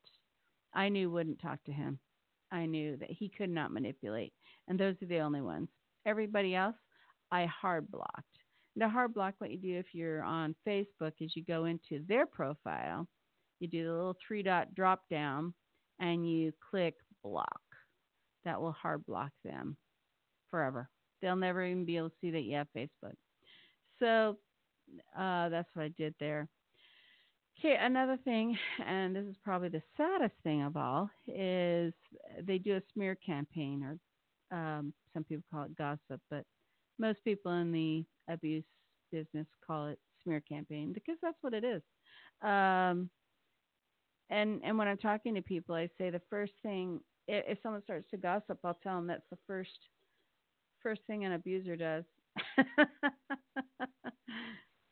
I 0.73 0.89
knew 0.89 1.09
wouldn't 1.09 1.41
talk 1.41 1.63
to 1.65 1.71
him. 1.71 1.99
I 2.51 2.65
knew 2.65 2.97
that 2.97 3.11
he 3.11 3.29
could 3.29 3.49
not 3.49 3.71
manipulate, 3.71 4.33
and 4.67 4.79
those 4.79 4.95
are 5.01 5.07
the 5.07 5.19
only 5.19 5.41
ones. 5.41 5.69
Everybody 6.05 6.55
else, 6.55 6.75
I 7.31 7.45
hard 7.47 7.89
blocked. 7.91 8.25
The 8.75 8.87
hard 8.89 9.13
block, 9.13 9.35
what 9.39 9.51
you 9.51 9.57
do 9.57 9.77
if 9.77 9.87
you're 9.93 10.23
on 10.23 10.55
Facebook 10.67 11.13
is 11.19 11.35
you 11.35 11.43
go 11.45 11.65
into 11.65 12.03
their 12.07 12.25
profile, 12.25 13.07
you 13.59 13.67
do 13.67 13.85
the 13.85 13.91
little 13.91 14.15
three 14.25 14.43
dot 14.43 14.73
drop 14.75 15.01
down, 15.09 15.53
and 15.99 16.29
you 16.29 16.53
click 16.71 16.95
block. 17.23 17.61
that 18.45 18.61
will 18.61 18.71
hard 18.71 19.05
block 19.05 19.31
them 19.43 19.77
forever. 20.49 20.89
They'll 21.21 21.35
never 21.35 21.63
even 21.65 21.85
be 21.85 21.97
able 21.97 22.09
to 22.09 22.15
see 22.21 22.31
that 22.31 22.41
you 22.41 22.55
have 22.55 22.67
Facebook. 22.75 23.15
So 23.99 24.37
uh, 25.17 25.49
that's 25.49 25.69
what 25.73 25.83
I 25.85 25.89
did 25.97 26.15
there. 26.19 26.47
Okay, 27.59 27.75
another 27.79 28.17
thing, 28.23 28.57
and 28.85 29.15
this 29.15 29.25
is 29.25 29.35
probably 29.43 29.67
the 29.69 29.83
saddest 29.97 30.35
thing 30.43 30.61
of 30.63 30.77
all, 30.77 31.09
is 31.27 31.93
they 32.43 32.57
do 32.57 32.77
a 32.77 32.81
smear 32.93 33.15
campaign, 33.15 33.83
or 33.83 34.57
um, 34.57 34.93
some 35.13 35.25
people 35.25 35.43
call 35.51 35.63
it 35.63 35.75
gossip, 35.75 36.21
but 36.29 36.45
most 36.99 37.21
people 37.25 37.51
in 37.53 37.71
the 37.73 38.05
abuse 38.29 38.63
business 39.11 39.47
call 39.65 39.87
it 39.87 39.99
smear 40.23 40.39
campaign 40.41 40.93
because 40.93 41.17
that's 41.21 41.37
what 41.41 41.53
it 41.53 41.65
is. 41.65 41.81
Um, 42.41 43.09
and 44.29 44.61
and 44.63 44.77
when 44.77 44.87
I'm 44.87 44.97
talking 44.97 45.35
to 45.35 45.41
people, 45.41 45.75
I 45.75 45.89
say 45.97 46.09
the 46.09 46.21
first 46.29 46.53
thing 46.63 47.01
if, 47.27 47.45
if 47.47 47.57
someone 47.61 47.83
starts 47.83 48.09
to 48.11 48.17
gossip, 48.17 48.59
I'll 48.63 48.79
tell 48.81 48.95
them 48.95 49.07
that's 49.07 49.29
the 49.31 49.37
first 49.47 49.77
first 50.81 51.01
thing 51.07 51.25
an 51.25 51.33
abuser 51.33 51.75
does. 51.75 52.05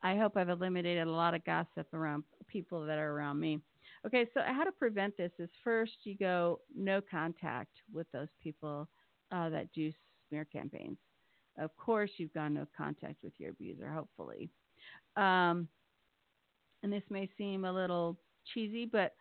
I 0.07 0.15
hope 0.15 0.37
I've 0.37 0.47
eliminated 0.47 1.05
a 1.05 1.11
lot 1.11 1.33
of 1.33 1.43
gossip 1.43 1.93
around 1.93 2.23
people 2.47 2.85
that 2.85 2.97
are 2.97 3.11
around 3.11 3.41
me. 3.41 3.59
Okay, 4.05 4.25
so 4.33 4.39
how 4.45 4.63
to 4.63 4.71
prevent 4.71 5.17
this 5.17 5.33
is 5.37 5.49
first 5.65 5.91
you 6.05 6.15
go 6.15 6.61
no 6.73 7.01
contact 7.11 7.71
with 7.93 8.07
those 8.13 8.29
people 8.41 8.87
uh, 9.33 9.49
that 9.49 9.67
do 9.73 9.91
smear 10.29 10.45
campaigns. 10.45 10.97
Of 11.59 11.75
course, 11.75 12.09
you've 12.15 12.33
gone 12.33 12.53
no 12.53 12.65
contact 12.77 13.17
with 13.21 13.33
your 13.37 13.49
abuser, 13.49 13.89
hopefully. 13.89 14.49
Um, 15.17 15.67
and 16.83 16.93
this 16.93 17.03
may 17.09 17.29
seem 17.37 17.65
a 17.65 17.73
little 17.73 18.17
cheesy, 18.53 18.85
but 18.85 19.13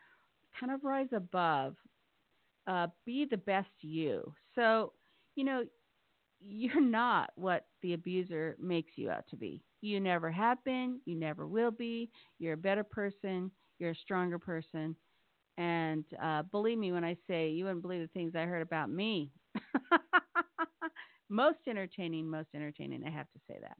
kind 0.60 0.70
of 0.70 0.84
rise 0.84 1.08
above. 1.12 1.74
Uh, 2.68 2.86
be 3.04 3.26
the 3.28 3.36
best 3.36 3.70
you. 3.80 4.32
So, 4.54 4.92
you 5.34 5.42
know, 5.42 5.64
you're 6.40 6.80
not 6.80 7.30
what 7.34 7.66
the 7.82 7.94
abuser 7.94 8.56
makes 8.60 8.92
you 8.94 9.10
out 9.10 9.24
to 9.30 9.36
be. 9.36 9.64
You 9.80 10.00
never 10.00 10.30
have 10.30 10.62
been, 10.64 11.00
you 11.04 11.16
never 11.16 11.47
will 11.47 11.71
be. 11.71 12.11
You're 12.38 12.54
a 12.54 12.59
better 12.59 12.85
person, 12.85 13.50
you're 13.78 13.90
a 13.90 13.97
stronger 13.97 14.38
person. 14.38 14.97
And 15.59 16.04
uh, 16.23 16.42
believe 16.42 16.78
me 16.78 16.92
when 16.92 17.04
I 17.04 17.16
say 17.28 17.50
you 17.50 17.64
wouldn't 17.64 17.83
believe 17.83 18.00
the 18.02 18.09
things 18.09 18.35
I 18.37 18.42
heard 18.45 18.62
about 18.62 18.90
me. 18.90 19.30
most 21.28 21.59
entertaining, 21.68 22.28
most 22.28 22.49
entertaining, 22.54 23.02
I 23.06 23.11
have 23.11 23.26
to 23.33 23.40
say 23.49 23.59
that. 23.61 23.76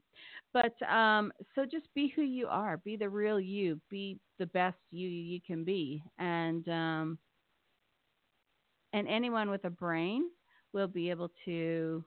But 0.53 0.87
um, 0.91 1.31
so 1.55 1.65
just 1.65 1.87
be 1.95 2.07
who 2.15 2.21
you 2.23 2.47
are, 2.47 2.77
be 2.77 2.97
the 2.97 3.09
real 3.09 3.39
you, 3.39 3.79
be 3.89 4.19
the 4.39 4.47
best 4.47 4.77
you 4.91 5.07
you 5.07 5.39
can 5.45 5.63
be. 5.63 6.03
And 6.19 6.67
um, 6.67 7.19
and 8.93 9.07
anyone 9.07 9.49
with 9.49 9.65
a 9.65 9.69
brain 9.69 10.29
will 10.73 10.87
be 10.87 11.09
able 11.09 11.29
to 11.45 12.03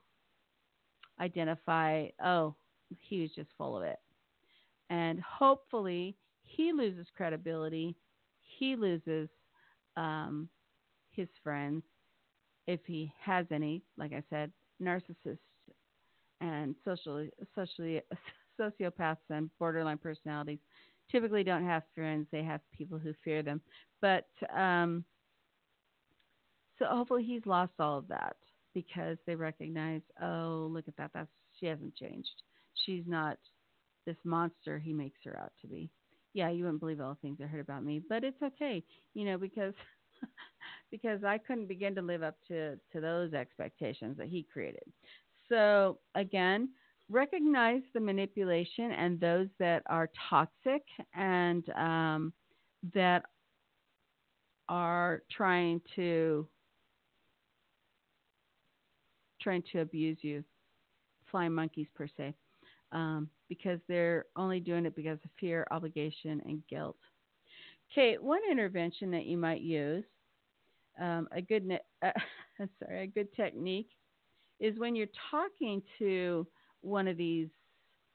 identify, 1.19 2.07
oh, 2.23 2.55
he 2.99 3.21
was 3.21 3.31
just 3.35 3.49
full 3.57 3.77
of 3.77 3.83
it. 3.83 3.99
And 4.89 5.19
hopefully 5.21 6.17
he 6.43 6.73
loses 6.73 7.07
credibility, 7.15 7.95
he 8.57 8.75
loses 8.75 9.29
um, 9.95 10.49
his 11.11 11.27
friends, 11.43 11.83
if 12.67 12.81
he 12.85 13.11
has 13.19 13.45
any, 13.51 13.83
like 13.97 14.13
I 14.13 14.23
said, 14.29 14.51
narcissists 14.81 15.37
and 16.39 16.75
socially, 16.85 17.29
socially, 17.55 18.01
sociopaths 18.59 19.17
and 19.29 19.49
borderline 19.59 19.97
personalities 19.97 20.59
typically 21.11 21.43
don't 21.43 21.65
have 21.65 21.83
friends. 21.93 22.27
They 22.31 22.43
have 22.43 22.61
people 22.71 22.97
who 22.97 23.13
fear 23.23 23.43
them. 23.43 23.61
But 24.01 24.27
um, 24.55 25.03
so 26.79 26.85
hopefully 26.85 27.23
he's 27.23 27.45
lost 27.45 27.73
all 27.79 27.97
of 27.97 28.07
that 28.07 28.35
because 28.73 29.17
they 29.25 29.35
recognize, 29.35 30.01
oh, 30.21 30.69
look 30.71 30.87
at 30.87 30.95
that. 30.97 31.11
That's 31.13 31.29
she 31.59 31.65
hasn't 31.65 31.95
changed. 31.95 32.43
She's 32.85 33.03
not 33.07 33.37
this 34.05 34.17
monster 34.23 34.79
he 34.79 34.93
makes 34.93 35.19
her 35.25 35.37
out 35.39 35.51
to 35.61 35.67
be. 35.67 35.89
Yeah, 36.33 36.49
you 36.49 36.63
wouldn't 36.63 36.79
believe 36.79 37.01
all 37.01 37.09
the 37.13 37.19
things 37.21 37.39
I 37.43 37.47
heard 37.47 37.61
about 37.61 37.83
me, 37.83 38.01
but 38.07 38.23
it's 38.23 38.41
okay, 38.41 38.83
you 39.13 39.25
know, 39.25 39.37
because 39.37 39.73
because 40.91 41.23
I 41.23 41.37
couldn't 41.37 41.67
begin 41.67 41.95
to 41.95 42.01
live 42.01 42.23
up 42.23 42.35
to 42.47 42.77
to 42.93 43.01
those 43.01 43.33
expectations 43.33 44.17
that 44.17 44.27
he 44.27 44.45
created. 44.51 44.83
So 45.49 45.99
again, 46.15 46.69
recognize 47.09 47.81
the 47.93 47.99
manipulation 47.99 48.91
and 48.91 49.19
those 49.19 49.47
that 49.59 49.83
are 49.87 50.09
toxic 50.29 50.83
and 51.13 51.67
um, 51.71 52.33
that 52.93 53.25
are 54.69 55.23
trying 55.29 55.81
to 55.95 56.47
trying 59.41 59.63
to 59.71 59.79
abuse 59.79 60.17
you, 60.21 60.43
flying 61.29 61.53
monkeys 61.53 61.87
per 61.95 62.07
se, 62.17 62.33
um, 62.91 63.29
because 63.49 63.79
they're 63.87 64.25
only 64.35 64.59
doing 64.59 64.85
it 64.85 64.95
because 64.95 65.19
of 65.23 65.31
fear, 65.39 65.67
obligation, 65.71 66.41
and 66.45 66.61
guilt. 66.69 66.97
Okay, 67.91 68.17
one 68.17 68.41
intervention 68.49 69.11
that 69.11 69.25
you 69.25 69.37
might 69.37 69.61
use, 69.61 70.05
um, 70.99 71.27
a 71.31 71.41
good 71.41 71.65
ne- 71.65 71.79
uh, 72.05 72.11
sorry, 72.79 73.03
a 73.03 73.07
good 73.07 73.33
technique, 73.35 73.89
is 74.59 74.77
when 74.79 74.95
you're 74.95 75.07
talking 75.29 75.81
to 75.99 76.47
one 76.81 77.07
of 77.07 77.17
these 77.17 77.49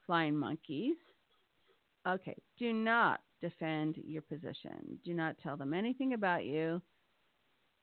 flying 0.07 0.37
monkeys. 0.37 0.97
Okay, 2.07 2.37
do 2.59 2.73
not 2.73 3.21
defend 3.43 3.97
your 3.97 4.23
position. 4.23 4.99
Do 5.05 5.13
not 5.13 5.37
tell 5.43 5.57
them 5.57 5.75
anything 5.75 6.15
about 6.15 6.45
you. 6.45 6.81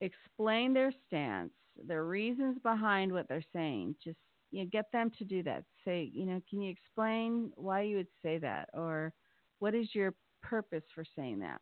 Explain 0.01 0.73
their 0.73 0.93
stance 1.08 1.51
their 1.88 2.06
reasons 2.06 2.58
behind 2.62 3.12
what 3.12 3.27
they're 3.27 3.43
saying. 3.53 3.95
Just 4.03 4.17
you 4.53 4.63
know, 4.63 4.69
get 4.71 4.91
them 4.91 5.11
to 5.17 5.25
do 5.25 5.41
that. 5.41 5.63
Say, 5.83 6.11
you 6.13 6.27
know, 6.27 6.39
can 6.47 6.61
you 6.61 6.69
explain 6.69 7.51
why 7.55 7.81
you 7.81 7.97
would 7.97 8.07
say 8.21 8.37
that, 8.37 8.69
or 8.73 9.11
what 9.57 9.73
is 9.73 9.87
your 9.93 10.13
purpose 10.43 10.83
for 10.93 11.03
saying 11.15 11.39
that? 11.39 11.59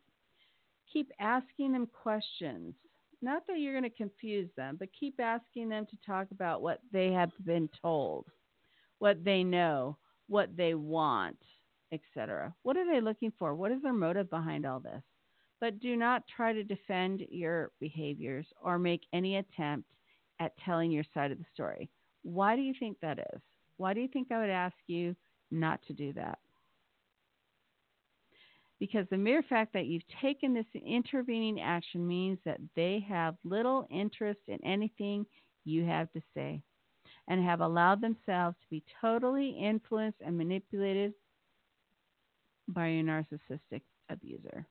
Keep 0.92 1.10
asking 1.18 1.72
them 1.72 1.88
questions. 1.88 2.76
Not 3.22 3.48
that 3.48 3.60
you're 3.60 3.80
going 3.80 3.90
to 3.90 3.98
confuse 3.98 4.50
them, 4.58 4.76
but 4.78 4.90
keep 5.00 5.22
asking 5.22 5.70
them 5.70 5.86
to 5.86 5.98
talk 6.06 6.28
about 6.32 6.62
what 6.62 6.82
they 6.92 7.14
have 7.14 7.32
been 7.46 7.70
told, 7.82 8.26
what 9.00 9.24
they 9.24 9.42
know, 9.42 9.98
what 10.28 10.50
they 10.58 10.74
want, 10.74 11.38
etc. 11.94 12.54
What 12.64 12.76
are 12.76 12.86
they 12.86 13.00
looking 13.00 13.32
for? 13.40 13.56
What 13.56 13.72
is 13.72 13.82
their 13.82 13.94
motive 13.94 14.30
behind 14.30 14.66
all 14.66 14.82
this? 14.82 15.02
But 15.62 15.80
do 15.80 15.96
not 15.96 16.24
try 16.36 16.52
to 16.52 16.64
defend 16.64 17.22
your 17.30 17.72
behaviors 17.80 18.48
or 18.62 18.78
make 18.78 19.04
any 19.14 19.38
attempt 19.38 19.88
at 20.42 20.58
telling 20.66 20.92
your 20.92 21.06
side 21.14 21.32
of 21.32 21.38
the 21.38 21.46
story. 21.54 21.90
Why 22.24 22.56
do 22.56 22.62
you 22.62 22.74
think 22.78 22.98
that 23.02 23.20
is? 23.20 23.42
Why 23.78 23.94
do 23.94 24.02
you 24.02 24.08
think 24.08 24.32
I 24.32 24.40
would 24.40 24.50
ask 24.50 24.76
you 24.88 25.16
not 25.50 25.82
to 25.88 25.94
do 25.94 26.14
that? 26.14 26.40
Because 28.80 29.06
the 29.12 29.18
mere 29.18 29.44
fact 29.44 29.74
that 29.74 29.86
you've 29.86 30.08
taken 30.22 30.54
this 30.54 30.66
intervening 30.74 31.62
action 31.62 32.08
means 32.08 32.40
that 32.46 32.60
they 32.76 33.06
have 33.08 33.36
little 33.44 33.88
interest 33.92 34.40
in 34.48 34.64
anything 34.66 35.26
you 35.66 35.86
have 35.86 36.12
to 36.14 36.22
say 36.34 36.64
and 37.28 37.44
have 37.44 37.62
allowed 37.62 38.02
themselves 38.02 38.58
to 38.62 38.68
be 38.70 38.84
totally 39.00 39.52
influenced 39.52 40.20
and 40.26 40.38
manipulated 40.38 41.14
by 42.68 42.88
your 42.88 43.04
narcissistic 43.04 43.82
abuser. 44.10 44.66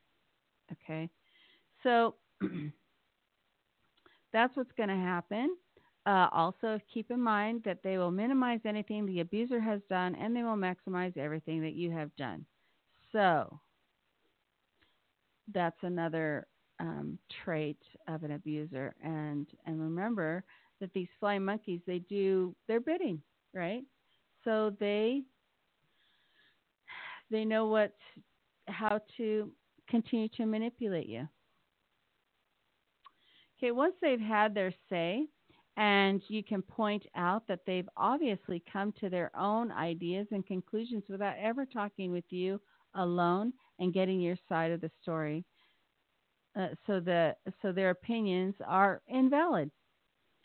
Okay? 0.72 1.08
So, 1.82 2.14
that's 4.32 4.56
what's 4.56 4.72
going 4.76 4.88
to 4.88 4.96
happen. 4.96 5.56
Uh, 6.06 6.28
also, 6.32 6.80
keep 6.92 7.10
in 7.10 7.20
mind 7.20 7.62
that 7.64 7.82
they 7.82 7.98
will 7.98 8.10
minimize 8.10 8.60
anything 8.64 9.04
the 9.04 9.20
abuser 9.20 9.60
has 9.60 9.80
done 9.88 10.14
and 10.14 10.34
they 10.34 10.42
will 10.42 10.56
maximize 10.56 11.16
everything 11.16 11.60
that 11.62 11.74
you 11.74 11.90
have 11.90 12.14
done. 12.16 12.44
So, 13.12 13.60
that's 15.52 15.76
another 15.82 16.46
um, 16.78 17.18
trait 17.44 17.78
of 18.08 18.22
an 18.22 18.32
abuser. 18.32 18.94
And, 19.02 19.46
and 19.66 19.80
remember 19.80 20.44
that 20.80 20.92
these 20.92 21.08
flying 21.18 21.44
monkeys, 21.44 21.80
they 21.86 21.98
do 21.98 22.54
their 22.68 22.80
bidding, 22.80 23.20
right? 23.54 23.82
So 24.44 24.74
they 24.80 25.22
they 27.30 27.44
know 27.44 27.66
what 27.66 27.94
how 28.68 29.00
to 29.16 29.50
continue 29.88 30.28
to 30.36 30.46
manipulate 30.46 31.06
you. 31.08 31.28
Okay, 33.58 33.70
once 33.70 33.94
they've 34.00 34.20
had 34.20 34.54
their 34.54 34.72
say, 34.88 35.28
and 35.76 36.22
you 36.28 36.42
can 36.42 36.62
point 36.62 37.04
out 37.14 37.46
that 37.48 37.60
they've 37.66 37.88
obviously 37.96 38.62
come 38.72 38.92
to 39.00 39.08
their 39.08 39.30
own 39.36 39.70
ideas 39.72 40.26
and 40.30 40.46
conclusions 40.46 41.04
without 41.08 41.36
ever 41.38 41.64
talking 41.64 42.12
with 42.12 42.24
you 42.30 42.60
alone 42.94 43.52
and 43.78 43.94
getting 43.94 44.20
your 44.20 44.36
side 44.48 44.72
of 44.72 44.80
the 44.80 44.90
story. 45.00 45.44
Uh, 46.58 46.68
so 46.86 46.98
the 46.98 47.34
so 47.62 47.70
their 47.72 47.90
opinions 47.90 48.54
are 48.66 49.02
invalid, 49.08 49.70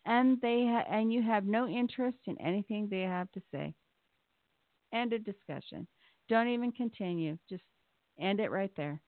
and 0.05 0.39
they 0.41 0.65
ha- 0.65 0.85
and 0.89 1.11
you 1.11 1.21
have 1.23 1.45
no 1.45 1.67
interest 1.67 2.19
in 2.27 2.39
anything 2.39 2.87
they 2.87 3.01
have 3.01 3.31
to 3.31 3.41
say. 3.51 3.73
End 4.93 5.13
of 5.13 5.23
discussion. 5.25 5.87
Don't 6.29 6.47
even 6.47 6.71
continue. 6.71 7.37
Just 7.49 7.63
end 8.19 8.39
it 8.39 8.51
right 8.51 8.71
there. 8.77 9.01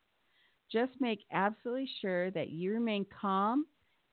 Just 0.72 0.92
make 1.00 1.24
absolutely 1.32 1.90
sure 2.02 2.32
that 2.32 2.50
you 2.50 2.74
remain 2.74 3.06
calm 3.22 3.66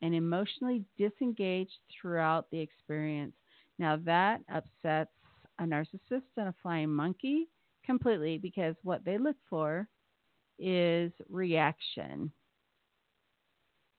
and 0.02 0.14
emotionally 0.14 0.84
disengaged 0.98 1.78
throughout 1.90 2.46
the 2.50 2.60
experience. 2.60 3.34
Now, 3.78 3.96
that 4.04 4.40
upsets 4.52 5.10
a 5.58 5.64
narcissist 5.64 6.22
and 6.36 6.48
a 6.48 6.54
flying 6.62 6.90
monkey 6.90 7.48
completely 7.84 8.38
because 8.38 8.74
what 8.82 9.04
they 9.04 9.18
look 9.18 9.36
for 9.48 9.88
is 10.58 11.12
reaction. 11.28 12.30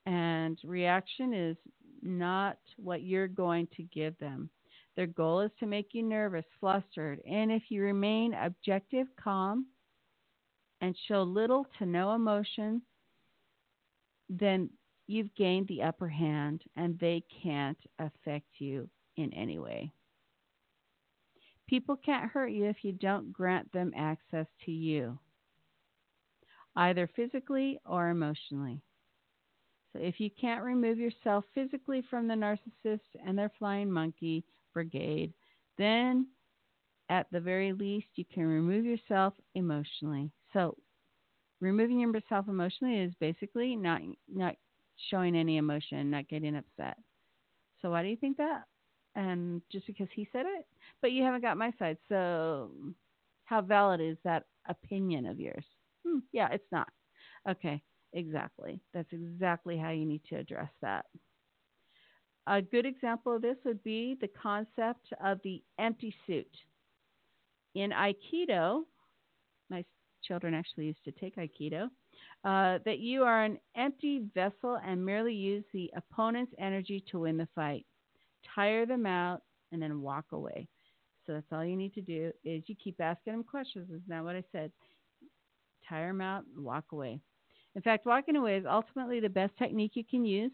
And 0.05 0.59
reaction 0.63 1.33
is 1.33 1.57
not 2.01 2.57
what 2.77 3.03
you're 3.03 3.27
going 3.27 3.67
to 3.75 3.83
give 3.83 4.17
them. 4.19 4.49
Their 4.95 5.07
goal 5.07 5.41
is 5.41 5.51
to 5.59 5.65
make 5.65 5.89
you 5.93 6.03
nervous, 6.03 6.45
flustered, 6.59 7.19
and 7.29 7.51
if 7.51 7.63
you 7.69 7.81
remain 7.81 8.33
objective, 8.33 9.07
calm, 9.21 9.65
and 10.81 10.95
show 11.07 11.23
little 11.23 11.67
to 11.79 11.85
no 11.85 12.13
emotion, 12.13 12.81
then 14.29 14.69
you've 15.07 15.33
gained 15.35 15.67
the 15.67 15.83
upper 15.83 16.07
hand 16.07 16.63
and 16.75 16.97
they 16.99 17.23
can't 17.43 17.79
affect 17.99 18.47
you 18.59 18.89
in 19.17 19.33
any 19.33 19.59
way. 19.59 19.91
People 21.67 21.95
can't 21.95 22.31
hurt 22.31 22.47
you 22.51 22.65
if 22.65 22.83
you 22.83 22.91
don't 22.93 23.31
grant 23.33 23.71
them 23.71 23.93
access 23.95 24.47
to 24.65 24.71
you, 24.71 25.19
either 26.75 27.07
physically 27.07 27.79
or 27.85 28.09
emotionally. 28.09 28.81
So 29.93 29.99
if 29.99 30.19
you 30.19 30.29
can't 30.29 30.63
remove 30.63 30.97
yourself 30.97 31.45
physically 31.53 32.01
from 32.09 32.27
the 32.27 32.33
narcissist 32.33 32.99
and 33.25 33.37
their 33.37 33.51
flying 33.57 33.91
monkey 33.91 34.43
brigade, 34.73 35.33
then 35.77 36.27
at 37.09 37.27
the 37.31 37.39
very 37.39 37.71
least 37.73 38.07
you 38.15 38.25
can 38.25 38.45
remove 38.45 38.85
yourself 38.85 39.33
emotionally. 39.55 40.31
So 40.53 40.77
removing 41.61 41.99
yourself 41.99 42.47
emotionally 42.47 42.99
is 42.99 43.13
basically 43.19 43.75
not 43.75 44.01
not 44.27 44.55
showing 45.09 45.35
any 45.35 45.57
emotion, 45.57 46.09
not 46.11 46.27
getting 46.27 46.55
upset. 46.55 46.97
So 47.81 47.91
why 47.91 48.03
do 48.03 48.09
you 48.09 48.17
think 48.17 48.37
that? 48.37 48.63
And 49.15 49.61
just 49.71 49.87
because 49.87 50.07
he 50.13 50.27
said 50.31 50.45
it, 50.45 50.65
but 51.01 51.11
you 51.11 51.23
haven't 51.23 51.41
got 51.41 51.57
my 51.57 51.71
side. 51.79 51.97
So 52.09 52.71
how 53.45 53.61
valid 53.61 54.01
is 54.01 54.17
that 54.23 54.43
opinion 54.67 55.25
of 55.25 55.39
yours? 55.39 55.65
Hmm, 56.05 56.19
yeah, 56.31 56.49
it's 56.51 56.71
not. 56.71 56.89
Okay. 57.49 57.81
Exactly. 58.13 58.79
That's 58.93 59.11
exactly 59.11 59.77
how 59.77 59.89
you 59.89 60.05
need 60.05 60.21
to 60.29 60.35
address 60.37 60.71
that. 60.81 61.05
A 62.47 62.61
good 62.61 62.85
example 62.85 63.35
of 63.35 63.41
this 63.41 63.57
would 63.65 63.83
be 63.83 64.15
the 64.21 64.29
concept 64.29 65.11
of 65.21 65.41
the 65.43 65.61
empty 65.77 66.15
suit. 66.25 66.47
In 67.73 67.91
Aikido, 67.91 68.85
my 69.69 69.83
children 70.23 70.53
actually 70.53 70.85
used 70.85 71.03
to 71.03 71.11
take 71.11 71.35
Aikido, 71.35 71.89
uh, 72.43 72.79
that 72.85 72.99
you 72.99 73.23
are 73.23 73.43
an 73.43 73.59
empty 73.75 74.23
vessel 74.33 74.79
and 74.85 75.05
merely 75.05 75.33
use 75.33 75.63
the 75.73 75.91
opponent's 75.95 76.53
energy 76.59 77.03
to 77.11 77.19
win 77.19 77.37
the 77.37 77.47
fight. 77.55 77.85
Tire 78.53 78.85
them 78.85 79.05
out 79.05 79.41
and 79.71 79.81
then 79.81 80.01
walk 80.01 80.25
away. 80.31 80.67
So 81.25 81.33
that's 81.33 81.51
all 81.51 81.65
you 81.65 81.75
need 81.75 81.93
to 81.95 82.01
do 82.01 82.31
is 82.43 82.63
you 82.67 82.75
keep 82.75 83.01
asking 83.01 83.33
them 83.33 83.43
questions. 83.43 83.89
Is 83.89 84.01
not 84.07 84.23
what 84.23 84.35
I 84.35 84.43
said. 84.51 84.71
Tire 85.89 86.09
them 86.09 86.21
out 86.21 86.43
and 86.55 86.63
walk 86.63 86.85
away. 86.91 87.19
In 87.75 87.81
fact, 87.81 88.05
walking 88.05 88.35
away 88.35 88.57
is 88.57 88.65
ultimately 88.69 89.19
the 89.19 89.29
best 89.29 89.57
technique 89.57 89.91
you 89.95 90.03
can 90.03 90.23
use. 90.23 90.51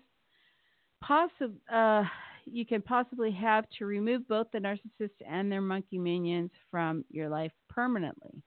Possi- 1.03 1.55
uh, 1.71 2.03
you 2.45 2.65
can 2.65 2.81
possibly 2.81 3.31
have 3.31 3.65
to 3.77 3.85
remove 3.85 4.27
both 4.27 4.47
the 4.51 4.59
narcissist 4.59 5.11
and 5.27 5.51
their 5.51 5.61
monkey 5.61 5.97
minions 5.97 6.51
from 6.69 7.05
your 7.09 7.29
life 7.29 7.51
permanently. 7.69 8.41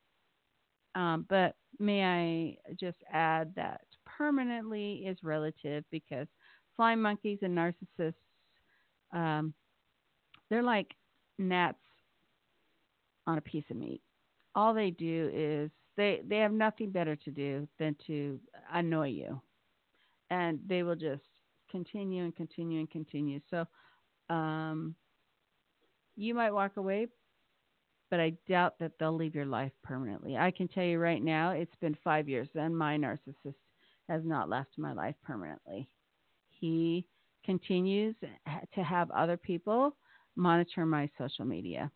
Um, 0.94 1.27
but 1.29 1.57
may 1.78 2.04
I 2.04 2.74
just 2.78 2.98
add 3.10 3.54
that 3.56 3.82
permanently 4.04 5.04
is 5.06 5.18
relative 5.22 5.84
because 5.90 6.28
flying 6.76 7.00
monkeys 7.00 7.38
and 7.42 7.56
narcissists, 7.56 8.14
um, 9.12 9.54
they're 10.50 10.62
like 10.62 10.94
gnats 11.38 11.78
on 13.26 13.38
a 13.38 13.42
piece 13.42 13.64
of 13.70 13.76
meat. 13.76 14.02
All 14.54 14.74
they 14.74 14.90
do 14.90 15.30
is 15.32 15.70
they 15.96 16.22
they 16.26 16.38
have 16.38 16.52
nothing 16.52 16.90
better 16.90 17.16
to 17.16 17.30
do 17.30 17.68
than 17.78 17.96
to 18.06 18.40
annoy 18.72 19.08
you, 19.08 19.40
and 20.30 20.60
they 20.66 20.82
will 20.82 20.96
just 20.96 21.24
continue 21.70 22.24
and 22.24 22.34
continue 22.37 22.80
and 22.80 22.90
continue. 22.90 23.40
So, 23.50 23.66
um, 24.34 24.94
you 26.16 26.34
might 26.34 26.52
walk 26.52 26.76
away, 26.76 27.08
but 28.14 28.20
I 28.20 28.33
doubt 28.48 28.79
that 28.79 28.92
they'll 29.00 29.16
leave 29.16 29.35
your 29.35 29.44
life 29.44 29.72
permanently. 29.83 30.37
I 30.37 30.53
can 30.53 30.68
tell 30.68 30.85
you 30.85 31.00
right 31.00 31.20
now, 31.20 31.50
it's 31.50 31.74
been 31.81 31.98
five 32.05 32.29
years, 32.29 32.46
and 32.55 32.79
my 32.79 32.96
narcissist 32.96 33.57
has 34.09 34.22
not 34.24 34.48
left 34.48 34.79
my 34.79 34.92
life 34.92 35.16
permanently. 35.24 35.88
He 36.48 37.07
continues 37.44 38.14
to 38.20 38.85
have 38.85 39.11
other 39.11 39.37
people 39.37 39.96
monitor 40.37 40.87
my 40.87 41.11
social 41.18 41.44
media. 41.44 41.90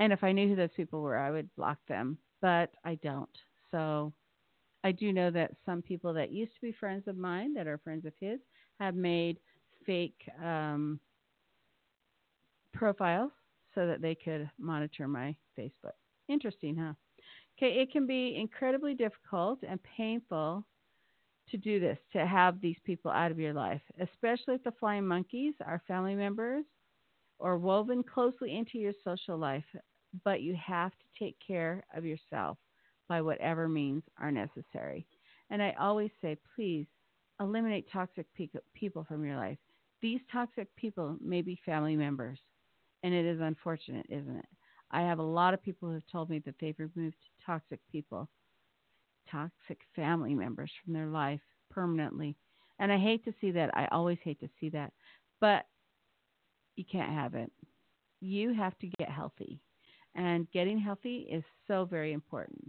And 0.00 0.12
if 0.12 0.22
I 0.22 0.32
knew 0.32 0.50
who 0.50 0.54
those 0.54 0.68
people 0.76 1.00
were, 1.00 1.16
I 1.16 1.30
would 1.30 1.48
block 1.56 1.78
them, 1.88 2.18
but 2.42 2.72
I 2.84 2.96
don't. 2.96 3.30
So 3.70 4.12
I 4.84 4.92
do 4.92 5.14
know 5.14 5.30
that 5.30 5.52
some 5.64 5.80
people 5.80 6.12
that 6.12 6.30
used 6.30 6.52
to 6.56 6.60
be 6.60 6.72
friends 6.72 7.08
of 7.08 7.16
mine, 7.16 7.54
that 7.54 7.66
are 7.66 7.78
friends 7.78 8.04
of 8.04 8.12
his, 8.20 8.38
have 8.80 8.96
made 8.96 9.38
fake 9.86 10.28
um, 10.44 11.00
profiles 12.74 13.32
so 13.76 13.86
that 13.86 14.00
they 14.00 14.16
could 14.16 14.50
monitor 14.58 15.06
my 15.06 15.36
Facebook. 15.56 15.92
Interesting, 16.28 16.74
huh? 16.76 16.94
Okay, 17.56 17.80
it 17.80 17.92
can 17.92 18.06
be 18.06 18.36
incredibly 18.36 18.94
difficult 18.94 19.60
and 19.62 19.78
painful 19.84 20.64
to 21.50 21.56
do 21.56 21.78
this, 21.78 21.98
to 22.12 22.26
have 22.26 22.60
these 22.60 22.76
people 22.84 23.10
out 23.10 23.30
of 23.30 23.38
your 23.38 23.52
life, 23.52 23.80
especially 24.00 24.56
if 24.56 24.64
the 24.64 24.72
flying 24.80 25.06
monkeys 25.06 25.54
are 25.64 25.80
family 25.86 26.16
members 26.16 26.64
or 27.38 27.56
woven 27.56 28.02
closely 28.02 28.56
into 28.56 28.78
your 28.78 28.92
social 29.04 29.38
life, 29.38 29.64
but 30.24 30.40
you 30.40 30.56
have 30.56 30.90
to 30.90 31.24
take 31.24 31.36
care 31.46 31.84
of 31.94 32.04
yourself 32.04 32.58
by 33.08 33.22
whatever 33.22 33.68
means 33.68 34.02
are 34.18 34.32
necessary. 34.32 35.06
And 35.50 35.62
I 35.62 35.76
always 35.78 36.10
say, 36.20 36.36
please 36.56 36.86
eliminate 37.40 37.86
toxic 37.92 38.26
people 38.74 39.04
from 39.04 39.24
your 39.24 39.36
life. 39.36 39.58
These 40.02 40.20
toxic 40.32 40.74
people 40.76 41.16
may 41.20 41.42
be 41.42 41.60
family 41.64 41.94
members, 41.94 42.38
and 43.06 43.14
it 43.14 43.24
is 43.24 43.40
unfortunate, 43.40 44.04
isn't 44.08 44.36
it? 44.36 44.48
I 44.90 45.02
have 45.02 45.20
a 45.20 45.22
lot 45.22 45.54
of 45.54 45.62
people 45.62 45.88
who 45.88 45.94
have 45.94 46.06
told 46.10 46.28
me 46.28 46.40
that 46.40 46.56
they've 46.60 46.74
removed 46.76 47.14
toxic 47.44 47.78
people, 47.92 48.28
toxic 49.30 49.78
family 49.94 50.34
members 50.34 50.72
from 50.82 50.92
their 50.92 51.06
life 51.06 51.40
permanently. 51.70 52.34
And 52.80 52.90
I 52.90 52.98
hate 52.98 53.24
to 53.24 53.32
see 53.40 53.52
that. 53.52 53.70
I 53.76 53.86
always 53.92 54.18
hate 54.24 54.40
to 54.40 54.48
see 54.58 54.70
that. 54.70 54.92
But 55.40 55.66
you 56.74 56.84
can't 56.90 57.12
have 57.12 57.36
it. 57.36 57.52
You 58.20 58.52
have 58.54 58.76
to 58.80 58.88
get 58.98 59.08
healthy. 59.08 59.60
And 60.16 60.50
getting 60.50 60.80
healthy 60.80 61.28
is 61.30 61.44
so 61.68 61.84
very 61.84 62.12
important. 62.12 62.68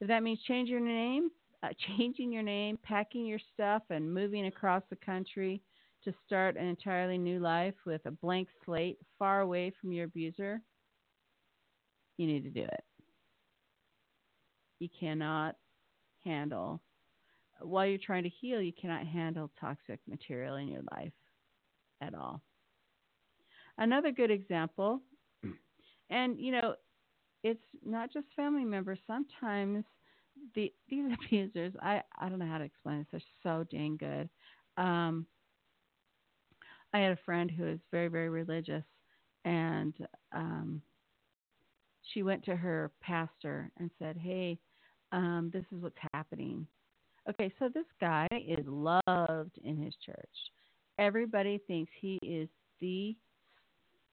If 0.00 0.06
that 0.06 0.22
means 0.22 0.38
changing 0.46 0.72
your 0.72 0.84
name, 0.84 1.30
uh, 1.64 1.70
changing 1.98 2.30
your 2.30 2.44
name, 2.44 2.78
packing 2.84 3.26
your 3.26 3.40
stuff, 3.54 3.82
and 3.90 4.14
moving 4.14 4.46
across 4.46 4.84
the 4.88 4.96
country 4.96 5.62
to 6.04 6.14
start 6.26 6.56
an 6.56 6.66
entirely 6.66 7.18
new 7.18 7.40
life 7.40 7.74
with 7.84 8.00
a 8.06 8.10
blank 8.10 8.48
slate 8.64 8.98
far 9.18 9.40
away 9.40 9.72
from 9.80 9.92
your 9.92 10.06
abuser, 10.06 10.60
you 12.16 12.26
need 12.26 12.44
to 12.44 12.50
do 12.50 12.62
it. 12.62 12.84
You 14.78 14.88
cannot 14.98 15.56
handle, 16.24 16.80
while 17.60 17.86
you're 17.86 17.98
trying 17.98 18.24
to 18.24 18.30
heal, 18.30 18.60
you 18.62 18.72
cannot 18.72 19.06
handle 19.06 19.50
toxic 19.60 20.00
material 20.08 20.56
in 20.56 20.68
your 20.68 20.82
life 20.92 21.12
at 22.00 22.14
all. 22.14 22.42
Another 23.78 24.10
good 24.10 24.30
example 24.30 25.00
and 26.10 26.38
you 26.38 26.52
know, 26.52 26.74
it's 27.42 27.64
not 27.84 28.12
just 28.12 28.26
family 28.36 28.64
members. 28.64 28.98
Sometimes 29.06 29.84
the 30.54 30.72
these 30.88 31.12
abusers, 31.26 31.72
I 31.80 32.02
I 32.18 32.28
don't 32.28 32.38
know 32.38 32.46
how 32.46 32.58
to 32.58 32.64
explain 32.64 32.98
this. 32.98 33.06
They're 33.12 33.20
so 33.42 33.64
dang 33.70 33.96
good. 33.96 34.28
Um, 34.76 35.26
I 36.92 36.98
had 37.00 37.12
a 37.12 37.18
friend 37.24 37.50
who 37.50 37.66
is 37.66 37.80
very 37.90 38.08
very 38.08 38.28
religious, 38.28 38.84
and 39.44 39.94
um, 40.32 40.82
she 42.12 42.22
went 42.22 42.44
to 42.44 42.56
her 42.56 42.90
pastor 43.00 43.70
and 43.78 43.90
said, 43.98 44.16
"Hey, 44.16 44.58
um, 45.12 45.50
this 45.52 45.64
is 45.72 45.82
what's 45.82 45.96
happening." 46.12 46.66
Okay, 47.28 47.52
so 47.58 47.68
this 47.68 47.86
guy 48.00 48.26
is 48.32 48.66
loved 48.66 49.58
in 49.62 49.76
his 49.76 49.94
church. 50.04 50.28
Everybody 50.98 51.60
thinks 51.66 51.92
he 52.00 52.18
is 52.22 52.48
the 52.80 53.14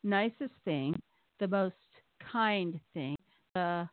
nicest 0.04 0.54
thing, 0.66 0.94
the 1.40 1.48
most 1.48 1.76
kind 2.32 2.80
thing, 2.94 3.16
the 3.56 3.90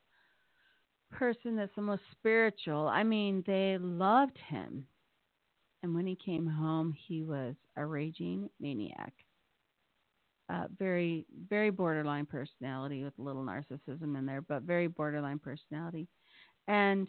person 1.10 1.56
that's 1.56 1.74
the 1.76 1.82
most 1.82 2.02
spiritual. 2.12 2.88
I 2.88 3.02
mean, 3.02 3.42
they 3.46 3.78
loved 3.80 4.38
him. 4.48 4.86
And 5.84 5.94
when 5.94 6.06
he 6.06 6.16
came 6.16 6.46
home, 6.46 6.94
he 6.96 7.24
was 7.24 7.54
a 7.76 7.84
raging 7.84 8.48
maniac. 8.58 9.12
Uh, 10.48 10.64
very, 10.78 11.26
very 11.50 11.68
borderline 11.68 12.24
personality 12.24 13.04
with 13.04 13.12
a 13.18 13.22
little 13.22 13.44
narcissism 13.44 14.16
in 14.16 14.24
there, 14.24 14.40
but 14.40 14.62
very 14.62 14.86
borderline 14.86 15.38
personality. 15.38 16.08
And 16.68 17.06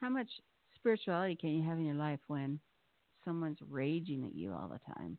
how 0.00 0.08
much 0.08 0.28
spirituality 0.74 1.36
can 1.36 1.50
you 1.50 1.62
have 1.68 1.76
in 1.76 1.84
your 1.84 1.96
life 1.96 2.20
when 2.28 2.60
someone's 3.26 3.58
raging 3.68 4.24
at 4.24 4.34
you 4.34 4.54
all 4.54 4.68
the 4.68 4.94
time. 4.94 5.18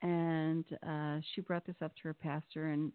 And 0.00 0.64
uh, 0.88 1.20
she 1.34 1.42
brought 1.42 1.66
this 1.66 1.82
up 1.82 1.94
to 1.96 2.02
her 2.04 2.14
pastor, 2.14 2.68
and 2.68 2.92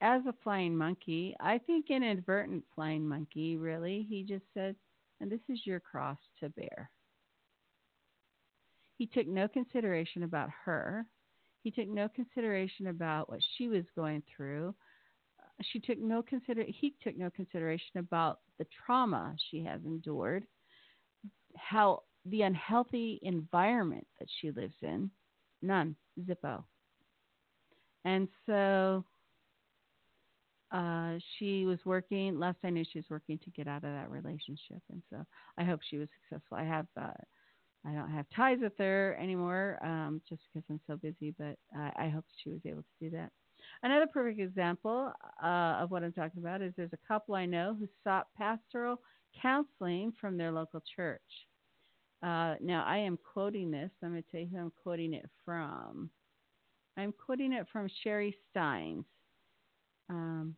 as 0.00 0.22
a 0.28 0.34
flying 0.44 0.76
monkey, 0.76 1.34
I 1.40 1.58
think 1.58 1.90
inadvertent 1.90 2.62
flying 2.76 3.04
monkey, 3.04 3.56
really, 3.56 4.06
he 4.08 4.22
just 4.22 4.44
said, 4.54 4.76
and 5.20 5.28
this 5.28 5.40
is 5.48 5.66
your 5.66 5.80
cross 5.80 6.18
to 6.38 6.50
bear. 6.50 6.88
He 8.98 9.06
took 9.06 9.26
no 9.26 9.48
consideration 9.48 10.24
about 10.24 10.50
her. 10.64 11.06
He 11.62 11.70
took 11.70 11.88
no 11.88 12.08
consideration 12.08 12.88
about 12.88 13.30
what 13.30 13.40
she 13.56 13.68
was 13.68 13.84
going 13.96 14.22
through. 14.36 14.74
She 15.72 15.80
took 15.80 15.98
no 15.98 16.22
consider 16.22 16.64
he 16.68 16.94
took 17.02 17.16
no 17.16 17.30
consideration 17.30 17.98
about 17.98 18.40
the 18.58 18.66
trauma 18.84 19.34
she 19.50 19.64
has 19.64 19.80
endured, 19.84 20.46
how 21.56 22.02
the 22.26 22.42
unhealthy 22.42 23.18
environment 23.22 24.06
that 24.18 24.28
she 24.40 24.50
lives 24.50 24.74
in. 24.82 25.10
None. 25.62 25.96
Zippo. 26.20 26.64
And 28.04 28.28
so 28.46 29.04
uh, 30.70 31.14
she 31.38 31.66
was 31.66 31.78
working. 31.84 32.38
Last 32.38 32.58
I 32.64 32.70
knew, 32.70 32.84
she 32.92 32.98
was 32.98 33.10
working 33.10 33.38
to 33.38 33.50
get 33.50 33.66
out 33.66 33.84
of 33.84 33.92
that 33.92 34.10
relationship, 34.10 34.82
and 34.90 35.02
so 35.10 35.24
I 35.56 35.64
hope 35.64 35.80
she 35.88 35.98
was 35.98 36.08
successful. 36.20 36.56
I 36.56 36.64
have, 36.64 36.86
uh, 37.00 37.10
I 37.86 37.92
don't 37.92 38.10
have 38.10 38.26
ties 38.34 38.58
with 38.60 38.76
her 38.78 39.16
anymore, 39.20 39.78
um, 39.82 40.20
just 40.28 40.42
because 40.52 40.64
I'm 40.68 40.80
so 40.86 40.96
busy. 40.96 41.34
But 41.38 41.56
I, 41.76 42.08
hope 42.08 42.24
she 42.42 42.50
was 42.50 42.60
able 42.64 42.82
to 42.82 43.04
do 43.08 43.10
that. 43.16 43.30
Another 43.82 44.06
perfect 44.06 44.40
example 44.40 45.12
uh, 45.42 45.76
of 45.80 45.90
what 45.90 46.02
I'm 46.02 46.12
talking 46.12 46.40
about 46.40 46.62
is 46.62 46.72
there's 46.76 46.92
a 46.92 47.08
couple 47.08 47.34
I 47.34 47.46
know 47.46 47.76
who 47.78 47.86
sought 48.04 48.26
pastoral 48.36 49.00
counseling 49.40 50.12
from 50.20 50.36
their 50.36 50.52
local 50.52 50.82
church. 50.96 51.20
Uh, 52.22 52.54
now 52.60 52.84
I 52.86 52.98
am 52.98 53.18
quoting 53.32 53.70
this. 53.70 53.90
I'm 54.02 54.10
going 54.10 54.22
to 54.22 54.30
tell 54.30 54.40
you 54.40 54.48
who 54.52 54.58
I'm 54.58 54.72
quoting 54.82 55.14
it 55.14 55.28
from. 55.44 56.10
I'm 56.96 57.14
quoting 57.24 57.52
it 57.52 57.66
from 57.72 57.88
Sherry 58.02 58.36
Steins 58.50 59.04
um, 60.10 60.56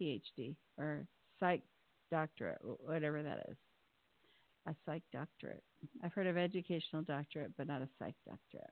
PhD 0.00 0.54
or 0.78 1.06
psych 1.40 1.62
doctorate, 2.10 2.58
whatever 2.62 3.22
that 3.22 3.46
is. 3.48 3.56
A 4.66 4.74
psych 4.86 5.02
doctorate. 5.12 5.62
I've 6.04 6.12
heard 6.12 6.26
of 6.26 6.36
educational 6.36 7.02
doctorate, 7.02 7.52
but 7.56 7.66
not 7.66 7.82
a 7.82 7.88
psych 7.98 8.14
doctorate. 8.26 8.70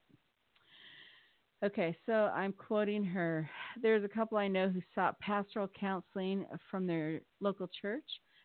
Okay, 1.65 1.97
so 2.07 2.13
I'm 2.13 2.53
quoting 2.53 3.05
her. 3.05 3.51
There's 3.83 4.05
a 4.05 4.09
couple 4.09 4.39
I 4.39 4.49
know 4.49 4.69
who 4.69 4.81
sought 4.95 5.19
pastoral 5.21 5.69
counseling 5.79 6.47
from 6.71 6.87
their 6.87 7.21
local 7.41 7.69
church. 7.81 8.05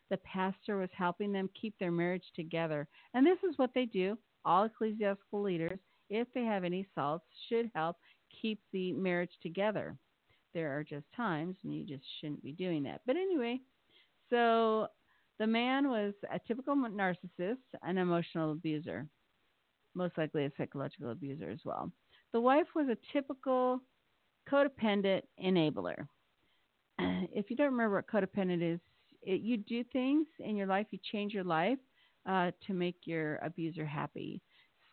The 0.10 0.17
pastor 0.17 0.77
was 0.77 0.89
helping 0.91 1.31
them 1.31 1.49
keep 1.60 1.75
their 1.79 1.91
marriage 1.91 2.25
together. 2.36 2.88
And 3.13 3.25
this 3.25 3.38
is 3.47 3.58
what 3.58 3.71
they 3.73 3.86
do. 3.86 4.17
All 4.43 4.65
ecclesiastical 4.65 5.41
leaders, 5.41 5.79
if 6.10 6.27
they 6.34 6.43
have 6.43 6.63
any 6.63 6.88
salts, 6.93 7.25
should 7.47 7.71
help 7.73 7.95
keep 8.41 8.60
the 8.73 8.91
marriage 8.93 9.31
together 9.41 9.97
there 10.55 10.75
are 10.75 10.84
just 10.84 11.05
times 11.15 11.58
and 11.63 11.75
you 11.75 11.86
just 11.86 12.05
shouldn't 12.19 12.41
be 12.41 12.53
doing 12.53 12.81
that. 12.84 13.01
But 13.05 13.17
anyway, 13.17 13.60
so 14.31 14.88
the 15.39 15.48
man 15.48 15.89
was 15.89 16.13
a 16.34 16.39
typical 16.48 16.76
narcissist, 16.76 17.58
an 17.84 17.98
emotional 17.98 18.52
abuser, 18.52 19.08
most 19.93 20.17
likely 20.17 20.45
a 20.45 20.52
psychological 20.58 21.12
abuser 21.12 21.50
as 21.50 21.60
well. 21.65 21.91
The 22.34 22.41
wife 22.41 22.67
was 22.76 22.88
a 22.89 22.98
typical 23.13 23.82
codependent 24.50 25.21
enabler. 25.43 26.08
If 27.34 27.50
you 27.50 27.56
don't 27.56 27.71
remember 27.71 27.95
what 27.95 28.08
codependent 28.08 28.74
is, 28.76 28.80
it, 29.21 29.41
you 29.41 29.58
do 29.58 29.84
things 29.91 30.28
in 30.39 30.56
your 30.56 30.67
life, 30.67 30.88
you 30.91 31.00
change 31.12 31.34
your 31.34 31.43
life 31.43 31.80
uh, 32.28 32.52
to 32.67 32.74
make 32.74 32.95
your 33.06 33.38
abuser 33.38 33.86
happy. 33.86 34.41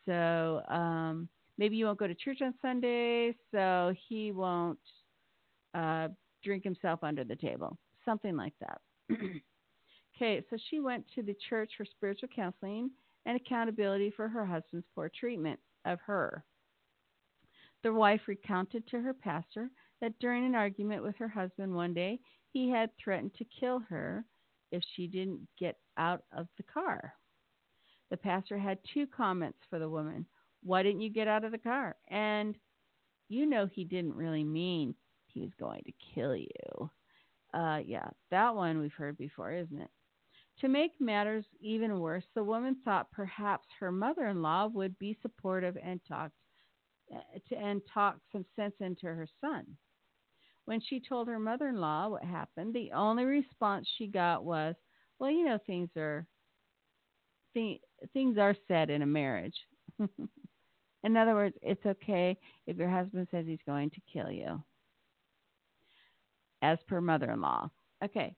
So 0.07 0.63
um, 0.69 1.29
maybe 1.59 1.77
you 1.77 1.85
won't 1.87 1.99
go 1.99 2.09
to 2.09 2.15
church 2.15 2.39
on 2.43 2.55
Sunday, 2.61 3.37
so 3.53 3.95
he 4.09 4.33
won't 4.33 4.79
uh, 5.75 6.09
drink 6.43 6.65
himself 6.65 7.01
under 7.03 7.25
the 7.25 7.37
table, 7.37 7.79
something 8.05 8.37
like 8.37 8.55
that. 8.61 8.81
okay, 10.23 10.45
so 10.51 10.57
she 10.71 10.81
went 10.81 11.05
to 11.15 11.23
the 11.23 11.37
church 11.49 11.73
for 11.77 11.85
spiritual 11.85 12.29
counseling 12.35 12.91
and 13.27 13.37
accountability 13.37 14.13
for 14.15 14.29
her 14.29 14.47
husband's 14.47 14.87
poor 14.95 15.11
treatment 15.19 15.59
of 15.85 15.99
her. 16.07 16.45
The 17.83 17.93
wife 17.93 18.21
recounted 18.29 18.87
to 18.89 19.01
her 19.01 19.15
pastor 19.15 19.69
that 20.01 20.19
during 20.21 20.45
an 20.45 20.55
argument 20.55 21.03
with 21.03 21.17
her 21.17 21.29
husband 21.29 21.75
one 21.75 21.95
day, 21.95 22.21
he 22.53 22.71
had 22.71 22.91
threatened 23.03 23.35
to 23.35 23.45
kill 23.59 23.81
her 23.89 24.25
if 24.71 24.83
she 24.95 25.07
didn't 25.07 25.41
get 25.59 25.77
out 25.99 26.23
of 26.37 26.47
the 26.57 26.63
car. 26.63 27.13
The 28.11 28.17
pastor 28.17 28.59
had 28.59 28.79
two 28.95 29.07
comments 29.07 29.59
for 29.71 29.79
the 29.79 29.89
woman. 29.89 30.27
Why 30.63 30.83
didn't 30.83 31.01
you 31.01 31.11
get 31.11 31.29
out 31.29 31.45
of 31.45 31.51
the 31.51 31.59
car? 31.59 31.97
And 32.09 32.57
you 33.29 33.47
know 33.47 33.67
he 33.67 33.85
didn't 33.85 34.15
really 34.15 34.45
mean 34.45 34.95
he 35.27 35.41
was 35.41 35.51
going 35.59 35.83
to 35.87 36.15
kill 36.15 36.37
you. 36.37 36.91
Uh, 37.55 37.81
yeah, 37.85 38.09
that 38.31 38.55
one 38.55 38.79
we've 38.79 38.93
heard 38.93 39.19
before, 39.19 39.53
isn't 39.53 39.81
it? 39.81 39.91
To 40.63 40.69
make 40.69 40.93
matters 41.01 41.45
even 41.61 41.99
worse, 41.99 42.25
the 42.37 42.45
woman 42.45 42.77
thought 42.85 43.11
perhaps 43.11 43.67
her 43.81 43.91
mother-in-law 43.91 44.69
would 44.69 44.97
be 44.97 45.19
supportive 45.21 45.77
and 45.83 46.01
talk 46.09 46.31
to, 47.49 47.57
and 47.57 47.83
talk 47.93 48.19
some 48.31 48.47
sense 48.55 48.75
into 48.79 49.07
her 49.07 49.27
son. 49.41 49.67
When 50.67 50.81
she 50.81 51.01
told 51.01 51.27
her 51.27 51.41
mother-in-law 51.41 52.11
what 52.11 52.23
happened, 52.23 52.73
the 52.75 52.93
only 52.93 53.25
response 53.25 53.89
she 53.99 54.07
got 54.07 54.45
was, 54.45 54.77
"Well, 55.19 55.33
you 55.33 55.45
know, 55.45 55.59
things 55.67 55.91
are 55.97 56.29
th- 57.55 57.83
things 58.13 58.39
are 58.39 58.55
said 58.69 58.89
in 58.89 59.03
a 59.03 59.07
marriage." 59.07 59.67
in 59.99 61.17
other 61.17 61.35
words, 61.35 61.57
it's 61.61 61.85
okay 61.85 62.39
if 62.69 62.77
your 62.77 62.89
husband 62.89 63.27
says 63.33 63.47
he's 63.47 63.59
going 63.67 63.91
to 63.91 64.01
kill 64.13 64.31
you 64.31 64.63
as 66.63 66.79
per 66.87 67.01
mother 67.01 67.33
in 67.33 67.41
law. 67.41 67.69
Okay. 68.05 68.37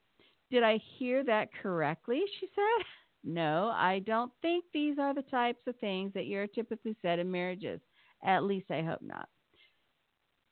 Did 0.51 0.63
I 0.63 0.79
hear 0.99 1.25
that 1.25 1.49
correctly? 1.63 2.23
She 2.41 2.49
said. 2.55 2.87
No, 3.25 3.73
I 3.75 4.01
don't 4.01 4.31
think 4.43 4.65
these 4.73 4.99
are 4.99 5.15
the 5.15 5.23
types 5.23 5.67
of 5.67 5.77
things 5.77 6.13
that 6.15 6.27
you're 6.27 6.47
typically 6.47 6.95
said 7.01 7.19
in 7.19 7.31
marriages. 7.31 7.81
At 8.23 8.45
least 8.45 8.71
I 8.71 8.83
hope 8.83 9.01
not. 9.03 9.29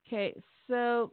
Okay, 0.06 0.34
so 0.68 1.12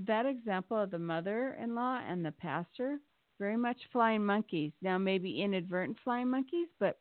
that 0.00 0.26
example 0.26 0.78
of 0.78 0.90
the 0.90 0.98
mother 0.98 1.56
in 1.62 1.74
law 1.74 2.00
and 2.06 2.24
the 2.24 2.32
pastor, 2.32 2.98
very 3.38 3.56
much 3.56 3.76
flying 3.92 4.24
monkeys. 4.24 4.72
Now, 4.82 4.98
maybe 4.98 5.42
inadvertent 5.42 5.98
flying 6.02 6.28
monkeys, 6.28 6.68
but 6.80 6.98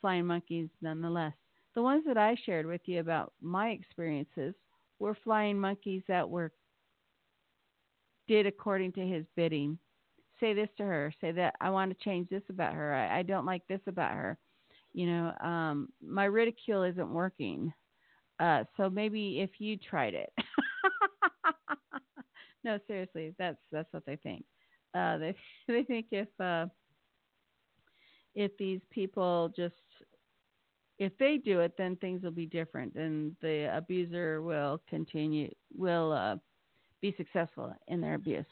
flying 0.00 0.26
monkeys 0.26 0.68
nonetheless. 0.80 1.34
The 1.74 1.82
ones 1.82 2.04
that 2.06 2.18
I 2.18 2.36
shared 2.44 2.66
with 2.66 2.80
you 2.86 3.00
about 3.00 3.32
my 3.40 3.70
experiences 3.70 4.54
were 4.98 5.16
flying 5.22 5.58
monkeys 5.58 6.02
that 6.08 6.28
were 6.28 6.52
did 8.26 8.46
according 8.46 8.92
to 8.92 9.00
his 9.00 9.24
bidding. 9.36 9.78
Say 10.40 10.54
this 10.54 10.68
to 10.78 10.84
her. 10.84 11.12
Say 11.20 11.32
that 11.32 11.54
I 11.60 11.70
want 11.70 11.90
to 11.96 12.04
change 12.04 12.28
this 12.30 12.42
about 12.48 12.74
her. 12.74 12.94
I, 12.94 13.20
I 13.20 13.22
don't 13.22 13.46
like 13.46 13.62
this 13.68 13.80
about 13.86 14.12
her. 14.12 14.38
You 14.92 15.06
know, 15.06 15.32
um, 15.40 15.88
my 16.02 16.24
ridicule 16.24 16.82
isn't 16.82 17.12
working. 17.12 17.72
Uh, 18.40 18.64
so 18.76 18.90
maybe 18.90 19.40
if 19.40 19.50
you 19.58 19.76
tried 19.76 20.14
it. 20.14 20.32
no, 22.64 22.78
seriously, 22.86 23.34
that's 23.38 23.58
that's 23.70 23.92
what 23.92 24.04
they 24.06 24.16
think. 24.16 24.44
Uh, 24.94 25.18
they 25.18 25.34
they 25.68 25.84
think 25.84 26.06
if 26.10 26.28
uh, 26.40 26.66
if 28.34 28.56
these 28.58 28.80
people 28.90 29.52
just 29.56 29.74
if 30.98 31.16
they 31.18 31.38
do 31.38 31.60
it, 31.60 31.74
then 31.78 31.96
things 31.96 32.22
will 32.22 32.30
be 32.30 32.46
different, 32.46 32.94
and 32.94 33.34
the 33.40 33.74
abuser 33.76 34.42
will 34.42 34.80
continue 34.88 35.50
will 35.74 36.12
uh, 36.12 36.36
be 37.00 37.14
successful 37.16 37.72
in 37.88 38.00
their 38.00 38.14
abuse. 38.14 38.44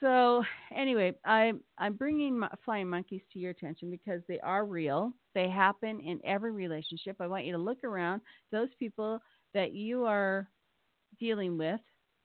So 0.00 0.42
anyway, 0.74 1.14
I, 1.26 1.52
I'm 1.78 1.94
bringing 1.94 2.42
flying 2.64 2.88
monkeys 2.88 3.20
to 3.32 3.38
your 3.38 3.50
attention 3.50 3.90
because 3.90 4.22
they 4.28 4.40
are 4.40 4.64
real. 4.64 5.12
They 5.34 5.48
happen 5.48 6.00
in 6.00 6.20
every 6.24 6.52
relationship. 6.52 7.16
I 7.20 7.26
want 7.26 7.44
you 7.44 7.52
to 7.52 7.58
look 7.58 7.84
around 7.84 8.22
those 8.50 8.70
people 8.78 9.20
that 9.52 9.74
you 9.74 10.04
are 10.04 10.48
dealing 11.18 11.58
with, 11.58 11.80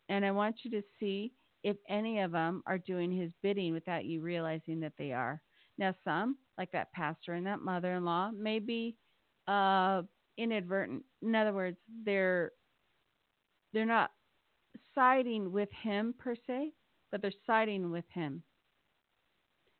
and 0.09 0.25
I 0.25 0.31
want 0.31 0.57
you 0.63 0.71
to 0.71 0.81
see 0.99 1.33
if 1.63 1.75
any 1.89 2.19
of 2.21 2.31
them 2.31 2.63
are 2.65 2.77
doing 2.77 3.11
his 3.11 3.31
bidding 3.41 3.73
without 3.73 4.05
you 4.05 4.21
realizing 4.21 4.79
that 4.81 4.93
they 4.97 5.11
are. 5.11 5.41
Now, 5.77 5.93
some, 6.03 6.37
like 6.57 6.71
that 6.71 6.93
pastor 6.93 7.33
and 7.33 7.45
that 7.47 7.59
mother-in-law, 7.59 8.31
may 8.31 8.59
be 8.59 8.95
uh, 9.47 10.03
inadvertent. 10.37 11.03
In 11.21 11.35
other 11.35 11.53
words, 11.53 11.77
they're 12.05 12.51
they're 13.73 13.85
not 13.85 14.11
siding 14.93 15.51
with 15.51 15.69
him 15.83 16.13
per 16.17 16.35
se, 16.47 16.71
but 17.15 17.21
they're 17.21 17.31
siding 17.47 17.91
with 17.91 18.03
him. 18.13 18.43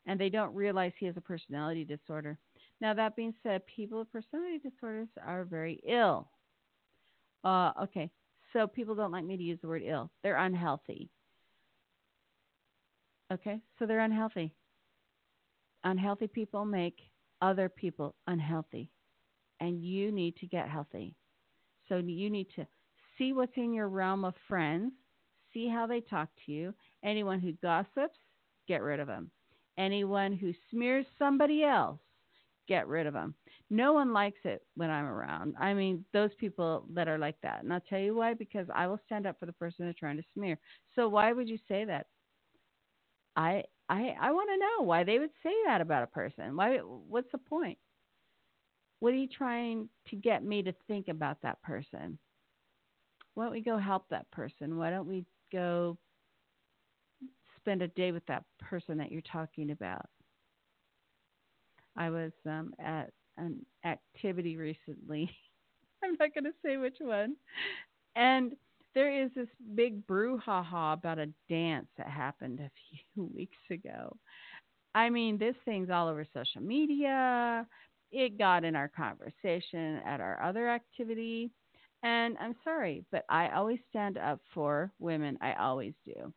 And 0.05 0.17
they 0.17 0.29
don't 0.29 0.55
realize 0.55 0.93
he 0.97 1.05
has 1.07 1.17
a 1.17 1.21
personality 1.21 1.83
disorder. 1.83 2.37
Now, 2.79 2.93
that 2.93 3.17
being 3.17 3.33
said, 3.43 3.67
people 3.67 3.99
with 3.99 4.09
personality 4.13 4.59
disorders 4.59 5.09
are 5.21 5.43
very 5.43 5.81
ill. 5.85 6.29
Uh, 7.43 7.73
okay, 7.83 8.09
so 8.53 8.67
people 8.67 8.95
don't 8.95 9.11
like 9.11 9.25
me 9.25 9.35
to 9.35 9.43
use 9.43 9.59
the 9.61 9.67
word 9.67 9.81
ill. 9.85 10.09
They're 10.23 10.37
unhealthy. 10.37 11.09
Okay, 13.33 13.59
so 13.77 13.85
they're 13.85 13.99
unhealthy. 13.99 14.53
Unhealthy 15.83 16.27
people 16.27 16.63
make 16.63 16.99
other 17.41 17.67
people 17.67 18.15
unhealthy. 18.27 18.89
And 19.59 19.83
you 19.83 20.09
need 20.09 20.37
to 20.37 20.47
get 20.47 20.69
healthy. 20.69 21.17
So 21.89 21.97
you 21.97 22.29
need 22.29 22.47
to 22.55 22.65
see 23.17 23.33
what's 23.33 23.57
in 23.57 23.73
your 23.73 23.89
realm 23.89 24.23
of 24.23 24.35
friends, 24.47 24.93
see 25.53 25.67
how 25.69 25.87
they 25.87 26.01
talk 26.01 26.29
to 26.45 26.51
you. 26.51 26.73
Anyone 27.05 27.39
who 27.39 27.53
gossips, 27.53 28.19
get 28.67 28.81
rid 28.83 28.99
of 28.99 29.07
them. 29.07 29.31
Anyone 29.77 30.33
who 30.33 30.53
smears 30.71 31.05
somebody 31.19 31.63
else, 31.63 31.99
get 32.67 32.87
rid 32.87 33.07
of 33.07 33.13
them. 33.13 33.35
No 33.69 33.93
one 33.93 34.13
likes 34.13 34.39
it 34.45 34.65
when 34.75 34.89
I'm 34.89 35.05
around. 35.05 35.55
I 35.59 35.73
mean, 35.73 36.05
those 36.13 36.31
people 36.39 36.85
that 36.93 37.07
are 37.07 37.17
like 37.19 37.37
that. 37.43 37.63
And 37.63 37.73
I'll 37.73 37.81
tell 37.81 37.99
you 37.99 38.15
why 38.15 38.33
because 38.33 38.67
I 38.73 38.87
will 38.87 38.99
stand 39.05 39.27
up 39.27 39.39
for 39.39 39.45
the 39.45 39.53
person 39.53 39.85
they're 39.85 39.93
trying 39.97 40.17
to 40.17 40.23
smear. 40.33 40.59
So 40.95 41.09
why 41.09 41.33
would 41.33 41.49
you 41.49 41.59
say 41.67 41.85
that? 41.85 42.07
I 43.35 43.63
I 43.89 44.15
I 44.19 44.31
want 44.31 44.49
to 44.49 44.57
know 44.57 44.85
why 44.85 45.03
they 45.03 45.19
would 45.19 45.31
say 45.43 45.53
that 45.65 45.81
about 45.81 46.03
a 46.03 46.07
person. 46.07 46.55
Why 46.55 46.77
what's 46.79 47.31
the 47.31 47.37
point? 47.37 47.77
What 48.99 49.13
are 49.13 49.17
you 49.17 49.27
trying 49.27 49.89
to 50.07 50.15
get 50.15 50.43
me 50.43 50.63
to 50.63 50.73
think 50.87 51.07
about 51.07 51.41
that 51.43 51.61
person? 51.61 52.19
Why 53.33 53.45
don't 53.45 53.53
we 53.53 53.61
go 53.61 53.77
help 53.77 54.09
that 54.09 54.29
person? 54.31 54.77
Why 54.77 54.89
don't 54.89 55.07
we 55.07 55.25
go 55.51 55.97
spend 57.65 57.81
a 57.81 57.87
day 57.89 58.11
with 58.11 58.25
that 58.27 58.43
person 58.59 58.97
that 58.99 59.11
you're 59.11 59.21
talking 59.21 59.71
about? 59.71 60.05
I 61.97 62.11
was 62.11 62.31
um, 62.45 62.73
at 62.79 63.11
an 63.37 63.65
activity 63.83 64.55
recently. 64.55 65.29
I'm 66.03 66.15
not 66.19 66.33
going 66.35 66.43
to 66.43 66.53
say 66.63 66.77
which 66.77 66.97
one. 66.99 67.35
And 68.15 68.53
there 68.93 69.23
is 69.23 69.31
this 69.35 69.47
big 69.73 70.05
brouhaha 70.05 70.93
about 70.93 71.17
a 71.17 71.29
dance 71.49 71.87
that 71.97 72.07
happened 72.07 72.59
a 72.59 72.69
few 73.13 73.25
weeks 73.35 73.57
ago. 73.71 74.15
I 74.93 75.09
mean, 75.09 75.37
this 75.37 75.55
thing's 75.65 75.89
all 75.89 76.07
over 76.07 76.25
social 76.33 76.61
media. 76.61 77.65
It 78.11 78.37
got 78.37 78.63
in 78.63 78.75
our 78.75 78.87
conversation 78.87 79.99
at 80.05 80.21
our 80.21 80.41
other 80.41 80.69
activity. 80.69 81.49
And 82.03 82.37
I'm 82.39 82.55
sorry, 82.63 83.03
but 83.11 83.25
I 83.29 83.49
always 83.49 83.79
stand 83.89 84.17
up 84.17 84.39
for 84.53 84.91
women. 84.99 85.39
I 85.41 85.53
always 85.53 85.93
do. 86.05 86.31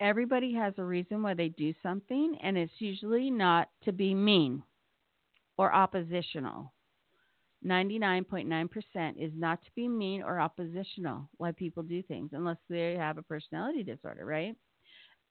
Everybody 0.00 0.54
has 0.54 0.74
a 0.78 0.84
reason 0.84 1.22
why 1.22 1.34
they 1.34 1.48
do 1.48 1.74
something, 1.82 2.36
and 2.42 2.56
it's 2.56 2.72
usually 2.80 3.30
not 3.30 3.68
to 3.84 3.92
be 3.92 4.14
mean 4.14 4.62
or 5.56 5.74
oppositional. 5.74 6.72
99.9% 7.66 8.68
is 9.18 9.32
not 9.34 9.60
to 9.64 9.70
be 9.74 9.88
mean 9.88 10.22
or 10.22 10.38
oppositional 10.38 11.28
why 11.38 11.50
people 11.50 11.82
do 11.82 12.02
things 12.04 12.30
unless 12.32 12.58
they 12.70 12.94
have 12.94 13.18
a 13.18 13.22
personality 13.22 13.82
disorder, 13.82 14.24
right? 14.24 14.54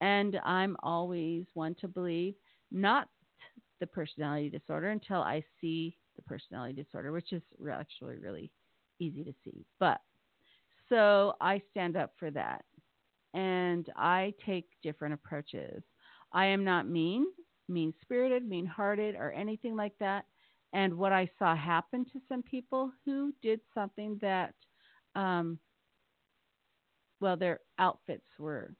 And 0.01 0.37
I'm 0.43 0.75
always 0.83 1.45
one 1.53 1.75
to 1.75 1.87
believe 1.87 2.35
not 2.69 3.07
the 3.79 3.87
personality 3.87 4.49
disorder 4.49 4.89
until 4.89 5.21
I 5.21 5.43
see 5.61 5.97
the 6.17 6.21
personality 6.23 6.73
disorder, 6.73 7.13
which 7.13 7.31
is 7.31 7.41
actually 7.71 8.17
really 8.17 8.51
easy 8.99 9.23
to 9.23 9.33
see. 9.45 9.65
But 9.79 10.01
so 10.89 11.35
I 11.39 11.61
stand 11.71 11.95
up 11.95 12.11
for 12.19 12.31
that 12.31 12.65
and 13.37 13.89
I 13.95 14.33
take 14.45 14.65
different 14.83 15.13
approaches. 15.13 15.83
I 16.33 16.47
am 16.47 16.63
not 16.63 16.87
mean, 16.87 17.27
mean 17.69 17.93
spirited, 18.01 18.47
mean 18.47 18.65
hearted, 18.65 19.15
or 19.15 19.31
anything 19.31 19.75
like 19.75 19.93
that 19.99 20.25
and 20.73 20.97
what 20.97 21.11
I 21.11 21.29
saw 21.39 21.55
happen 21.55 22.05
to 22.05 22.19
some 22.27 22.43
people 22.43 22.91
who 23.05 23.33
did 23.41 23.61
something 23.73 24.17
that, 24.21 24.53
um, 25.15 25.59
well, 27.19 27.37
their 27.37 27.61
outfits 27.79 28.27
were 28.37 28.73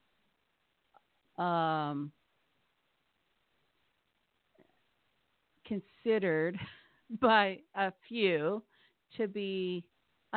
um, 1.37 2.11
considered 5.65 6.59
by 7.21 7.59
a 7.75 7.93
few 8.07 8.63
to 9.15 9.27
be 9.27 9.85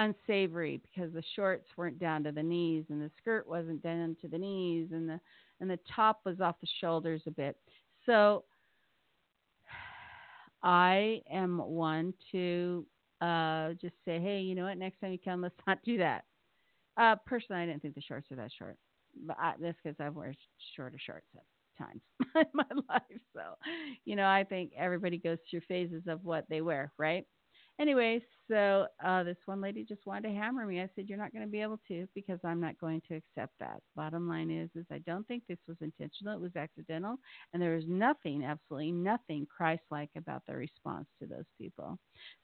unsavory 0.00 0.80
because 0.82 1.12
the 1.12 1.22
shorts 1.36 1.66
weren't 1.76 1.98
down 1.98 2.24
to 2.24 2.32
the 2.32 2.42
knees 2.42 2.84
and 2.88 3.00
the 3.02 3.10
skirt 3.18 3.46
wasn't 3.46 3.82
down 3.82 4.16
to 4.20 4.28
the 4.28 4.38
knees 4.38 4.88
and 4.92 5.08
the 5.08 5.20
and 5.60 5.68
the 5.68 5.78
top 5.94 6.20
was 6.24 6.40
off 6.40 6.56
the 6.60 6.68
shoulders 6.80 7.20
a 7.26 7.30
bit. 7.30 7.56
So 8.06 8.44
I 10.62 11.20
am 11.30 11.58
one 11.58 12.14
to 12.32 12.86
uh, 13.20 13.74
just 13.74 13.94
say, 14.06 14.18
hey, 14.18 14.40
you 14.40 14.54
know 14.54 14.64
what? 14.64 14.78
Next 14.78 15.00
time 15.00 15.12
you 15.12 15.18
come, 15.22 15.42
let's 15.42 15.54
not 15.66 15.78
do 15.84 15.98
that. 15.98 16.24
Uh, 16.96 17.16
personally, 17.26 17.62
I 17.62 17.66
didn't 17.66 17.82
think 17.82 17.94
the 17.94 18.00
shorts 18.00 18.30
are 18.32 18.36
that 18.36 18.50
short, 18.58 18.76
but 19.26 19.36
I, 19.38 19.52
that's 19.60 19.76
because 19.82 19.96
I've 20.00 20.14
worn 20.14 20.34
shorter 20.74 20.98
shorts 20.98 21.26
at 21.36 21.42
times 21.84 22.00
in 22.36 22.46
my 22.54 22.64
life. 22.88 23.20
So, 23.34 23.42
you 24.06 24.16
know, 24.16 24.26
I 24.26 24.44
think 24.44 24.72
everybody 24.76 25.18
goes 25.18 25.38
through 25.50 25.60
phases 25.68 26.02
of 26.06 26.24
what 26.24 26.46
they 26.48 26.62
wear, 26.62 26.90
right? 26.98 27.26
Anyways, 27.80 28.20
so 28.46 28.86
uh, 29.02 29.22
this 29.22 29.38
one 29.46 29.62
lady 29.62 29.84
just 29.84 30.04
wanted 30.04 30.28
to 30.28 30.34
hammer 30.34 30.66
me. 30.66 30.82
I 30.82 30.90
said, 30.94 31.08
"You're 31.08 31.16
not 31.16 31.32
going 31.32 31.46
to 31.46 31.50
be 31.50 31.62
able 31.62 31.80
to 31.88 32.06
because 32.14 32.38
I'm 32.44 32.60
not 32.60 32.78
going 32.78 33.00
to 33.08 33.14
accept 33.14 33.54
that." 33.58 33.80
Bottom 33.96 34.28
line 34.28 34.50
is, 34.50 34.68
is 34.74 34.84
I 34.92 34.98
don't 34.98 35.26
think 35.26 35.44
this 35.48 35.58
was 35.66 35.78
intentional. 35.80 36.34
It 36.34 36.42
was 36.42 36.56
accidental, 36.56 37.16
and 37.54 37.62
there 37.62 37.76
is 37.76 37.84
nothing, 37.88 38.44
absolutely 38.44 38.92
nothing 38.92 39.46
Christ-like 39.46 40.10
about 40.14 40.42
the 40.46 40.56
response 40.56 41.06
to 41.20 41.26
those 41.26 41.46
people. 41.58 41.98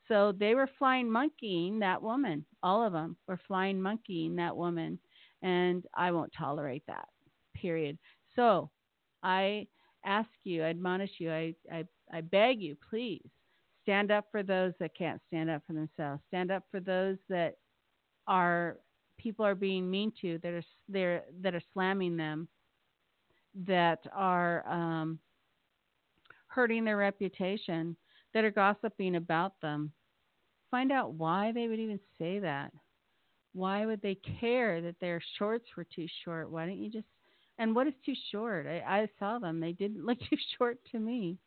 So 0.09 0.33
they 0.33 0.55
were 0.55 0.71
flying 0.79 1.11
monkeying 1.11 1.81
that 1.81 2.01
woman. 2.01 2.47
All 2.63 2.83
of 2.83 2.95
them 2.95 3.19
were 3.29 3.41
flying 3.47 3.83
monkeying 3.83 4.37
that 4.37 4.57
woman, 4.57 4.99
and 5.43 5.85
I 5.95 6.13
won't 6.13 6.33
tolerate 6.33 6.85
that. 6.87 7.09
Period. 7.55 7.99
So 8.37 8.71
I 9.23 9.67
ask 10.03 10.31
you, 10.45 10.65
I 10.65 10.69
admonish 10.69 11.19
you, 11.19 11.31
I, 11.31 11.55
I, 11.71 11.85
I 12.11 12.23
beg 12.23 12.63
you, 12.63 12.75
please 12.89 13.29
stand 13.87 14.11
up 14.11 14.27
for 14.33 14.43
those 14.43 14.73
that 14.81 14.97
can't 14.97 15.21
stand 15.29 15.49
up 15.49 15.63
for 15.65 15.73
themselves. 15.73 16.21
Stand 16.29 16.51
up 16.51 16.65
for 16.73 16.81
those 16.81 17.17
that 17.29 17.57
are 18.27 18.79
people 19.17 19.47
are 19.47 19.55
being 19.55 19.89
mean 19.89 20.13
to 20.21 20.39
that 20.43 20.53
are 20.53 20.63
they're, 20.89 21.23
that 21.41 21.55
are 21.55 21.63
slamming 21.73 22.17
them, 22.17 22.49
that 23.67 24.01
are 24.13 24.69
um, 24.69 25.21
hurting 26.49 26.85
their 26.85 26.97
reputation, 26.97 27.97
that 28.35 28.45
are 28.45 28.51
gossiping 28.51 29.15
about 29.15 29.53
them. 29.63 29.93
Find 30.73 30.91
out 30.91 31.15
why 31.15 31.53
they 31.53 31.69
would 31.69 31.79
even 31.79 32.01
say 32.19 32.41
that. 32.41 32.73
Why 33.53 33.87
would 33.87 34.03
they 34.03 34.19
care 34.41 34.83
that 34.83 34.97
their 35.01 35.23
shorts 35.39 35.67
were 35.77 35.87
too 35.95 36.07
short? 36.25 36.51
Why 36.51 36.67
don't 36.67 36.79
you 36.83 36.91
just 36.91 37.07
and 37.59 37.75
what 37.75 37.87
is 37.87 37.95
too 38.05 38.15
short? 38.33 38.67
I, 38.67 38.81
I 38.81 39.09
saw 39.19 39.39
them; 39.39 39.61
they 39.61 39.73
didn't 39.73 40.05
look 40.05 40.19
too 40.29 40.37
short 40.59 40.79
to 40.91 40.99
me 40.99 41.39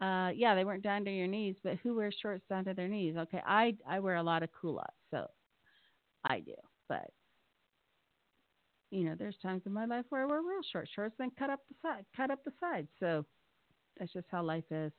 uh, 0.00 0.30
yeah, 0.34 0.54
they 0.54 0.64
weren't 0.64 0.82
down 0.82 1.04
to 1.04 1.10
your 1.10 1.26
knees, 1.26 1.56
but 1.62 1.76
who 1.82 1.94
wears 1.94 2.16
shorts 2.20 2.44
down 2.48 2.64
to 2.64 2.72
their 2.72 2.88
knees? 2.88 3.16
Okay, 3.16 3.42
I 3.46 3.76
I 3.86 4.00
wear 4.00 4.16
a 4.16 4.22
lot 4.22 4.42
of 4.42 4.48
culottes, 4.58 4.96
so 5.10 5.26
I 6.24 6.40
do. 6.40 6.54
But 6.88 7.10
you 8.90 9.04
know, 9.04 9.14
there's 9.18 9.36
times 9.42 9.62
in 9.66 9.72
my 9.72 9.84
life 9.84 10.06
where 10.08 10.22
I 10.22 10.26
wear 10.26 10.40
real 10.40 10.62
short 10.72 10.88
shorts, 10.94 11.14
then 11.18 11.30
cut 11.38 11.50
up 11.50 11.60
the 11.68 11.74
side, 11.82 12.06
cut 12.16 12.30
up 12.30 12.42
the 12.44 12.52
sides. 12.58 12.88
So 12.98 13.26
that's 13.98 14.12
just 14.12 14.26
how 14.30 14.42
life 14.42 14.64
is. 14.70 14.92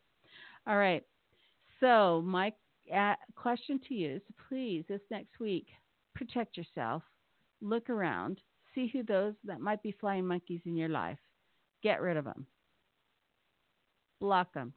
All 0.68 0.78
right. 0.78 1.04
So 1.80 2.22
my 2.24 2.54
uh, 2.96 3.16
question 3.36 3.80
to 3.88 3.96
you 3.96 4.18
is: 4.18 4.22
Please, 4.50 4.86
this 4.88 5.02
next 5.10 5.40
week, 5.40 5.66
protect 6.14 6.58
yourself. 6.58 7.02
Look 7.60 7.90
around. 7.90 8.40
See 8.76 8.88
who 8.94 9.02
those 9.02 9.34
that 9.46 9.62
might 9.62 9.82
be 9.82 9.96
flying 10.00 10.28
monkeys 10.28 10.62
in 10.66 10.78
your 10.78 10.90
life. 10.90 11.20
Get 11.82 12.02
rid 12.02 12.18
of 12.18 12.26
them. 12.26 12.46
Block 14.20 14.54
them 14.54 14.74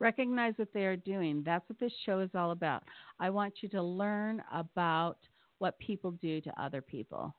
Recognize 0.00 0.54
what 0.56 0.72
they 0.72 0.84
are 0.84 0.96
doing. 0.96 1.42
That's 1.44 1.68
what 1.68 1.78
this 1.80 1.92
show 2.06 2.20
is 2.20 2.30
all 2.34 2.52
about. 2.52 2.84
I 3.18 3.30
want 3.30 3.54
you 3.62 3.68
to 3.70 3.82
learn 3.82 4.42
about 4.52 5.18
what 5.58 5.78
people 5.78 6.12
do 6.12 6.40
to 6.40 6.62
other 6.62 6.80
people. 6.80 7.34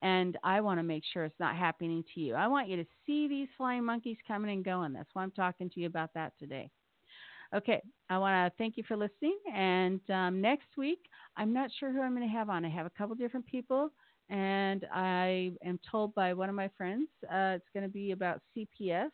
And 0.00 0.38
I 0.44 0.60
want 0.60 0.78
to 0.78 0.84
make 0.84 1.02
sure 1.12 1.24
it's 1.24 1.40
not 1.40 1.56
happening 1.56 2.04
to 2.14 2.20
you. 2.20 2.34
I 2.34 2.46
want 2.46 2.68
you 2.68 2.76
to 2.76 2.86
see 3.04 3.28
these 3.28 3.48
flying 3.56 3.84
monkeys 3.84 4.16
coming 4.26 4.50
and 4.50 4.64
going. 4.64 4.92
That's 4.92 5.10
why 5.12 5.22
I'm 5.22 5.32
talking 5.32 5.68
to 5.70 5.80
you 5.80 5.86
about 5.86 6.14
that 6.14 6.32
today. 6.38 6.70
Okay, 7.54 7.82
I 8.10 8.18
want 8.18 8.52
to 8.52 8.56
thank 8.58 8.76
you 8.76 8.84
for 8.86 8.96
listening. 8.96 9.38
And 9.52 10.00
um, 10.10 10.40
next 10.40 10.68
week, 10.76 11.00
I'm 11.36 11.52
not 11.52 11.70
sure 11.78 11.90
who 11.90 12.02
I'm 12.02 12.14
going 12.14 12.28
to 12.28 12.32
have 12.34 12.50
on. 12.50 12.64
I 12.64 12.68
have 12.68 12.86
a 12.86 12.90
couple 12.90 13.14
different 13.16 13.46
people, 13.46 13.90
and 14.28 14.86
I 14.92 15.52
am 15.64 15.80
told 15.90 16.14
by 16.14 16.34
one 16.34 16.50
of 16.50 16.54
my 16.54 16.70
friends 16.76 17.08
uh, 17.24 17.56
it's 17.56 17.68
going 17.72 17.84
to 17.84 17.90
be 17.90 18.12
about 18.12 18.42
CPS. 18.54 19.10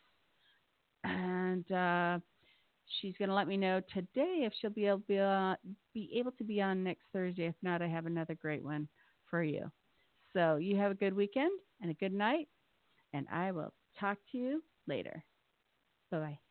And 1.05 1.71
uh, 1.71 2.19
she's 2.87 3.15
going 3.17 3.29
to 3.29 3.35
let 3.35 3.47
me 3.47 3.57
know 3.57 3.81
today 3.93 4.43
if 4.45 4.53
she'll 4.59 4.69
be 4.69 4.85
able 4.87 4.99
to 4.99 5.05
be, 5.07 5.19
uh, 5.19 5.55
be 5.93 6.11
able 6.17 6.31
to 6.33 6.43
be 6.43 6.61
on 6.61 6.83
next 6.83 7.03
Thursday. 7.13 7.45
If 7.47 7.55
not, 7.61 7.81
I 7.81 7.87
have 7.87 8.05
another 8.05 8.35
great 8.35 8.63
one 8.63 8.87
for 9.29 9.43
you. 9.43 9.71
So 10.33 10.57
you 10.57 10.77
have 10.77 10.91
a 10.91 10.95
good 10.95 11.13
weekend 11.15 11.51
and 11.81 11.91
a 11.91 11.95
good 11.95 12.13
night, 12.13 12.47
and 13.13 13.27
I 13.31 13.51
will 13.51 13.73
talk 13.99 14.17
to 14.31 14.37
you 14.37 14.63
later. 14.87 15.23
Bye 16.11 16.19
bye. 16.19 16.44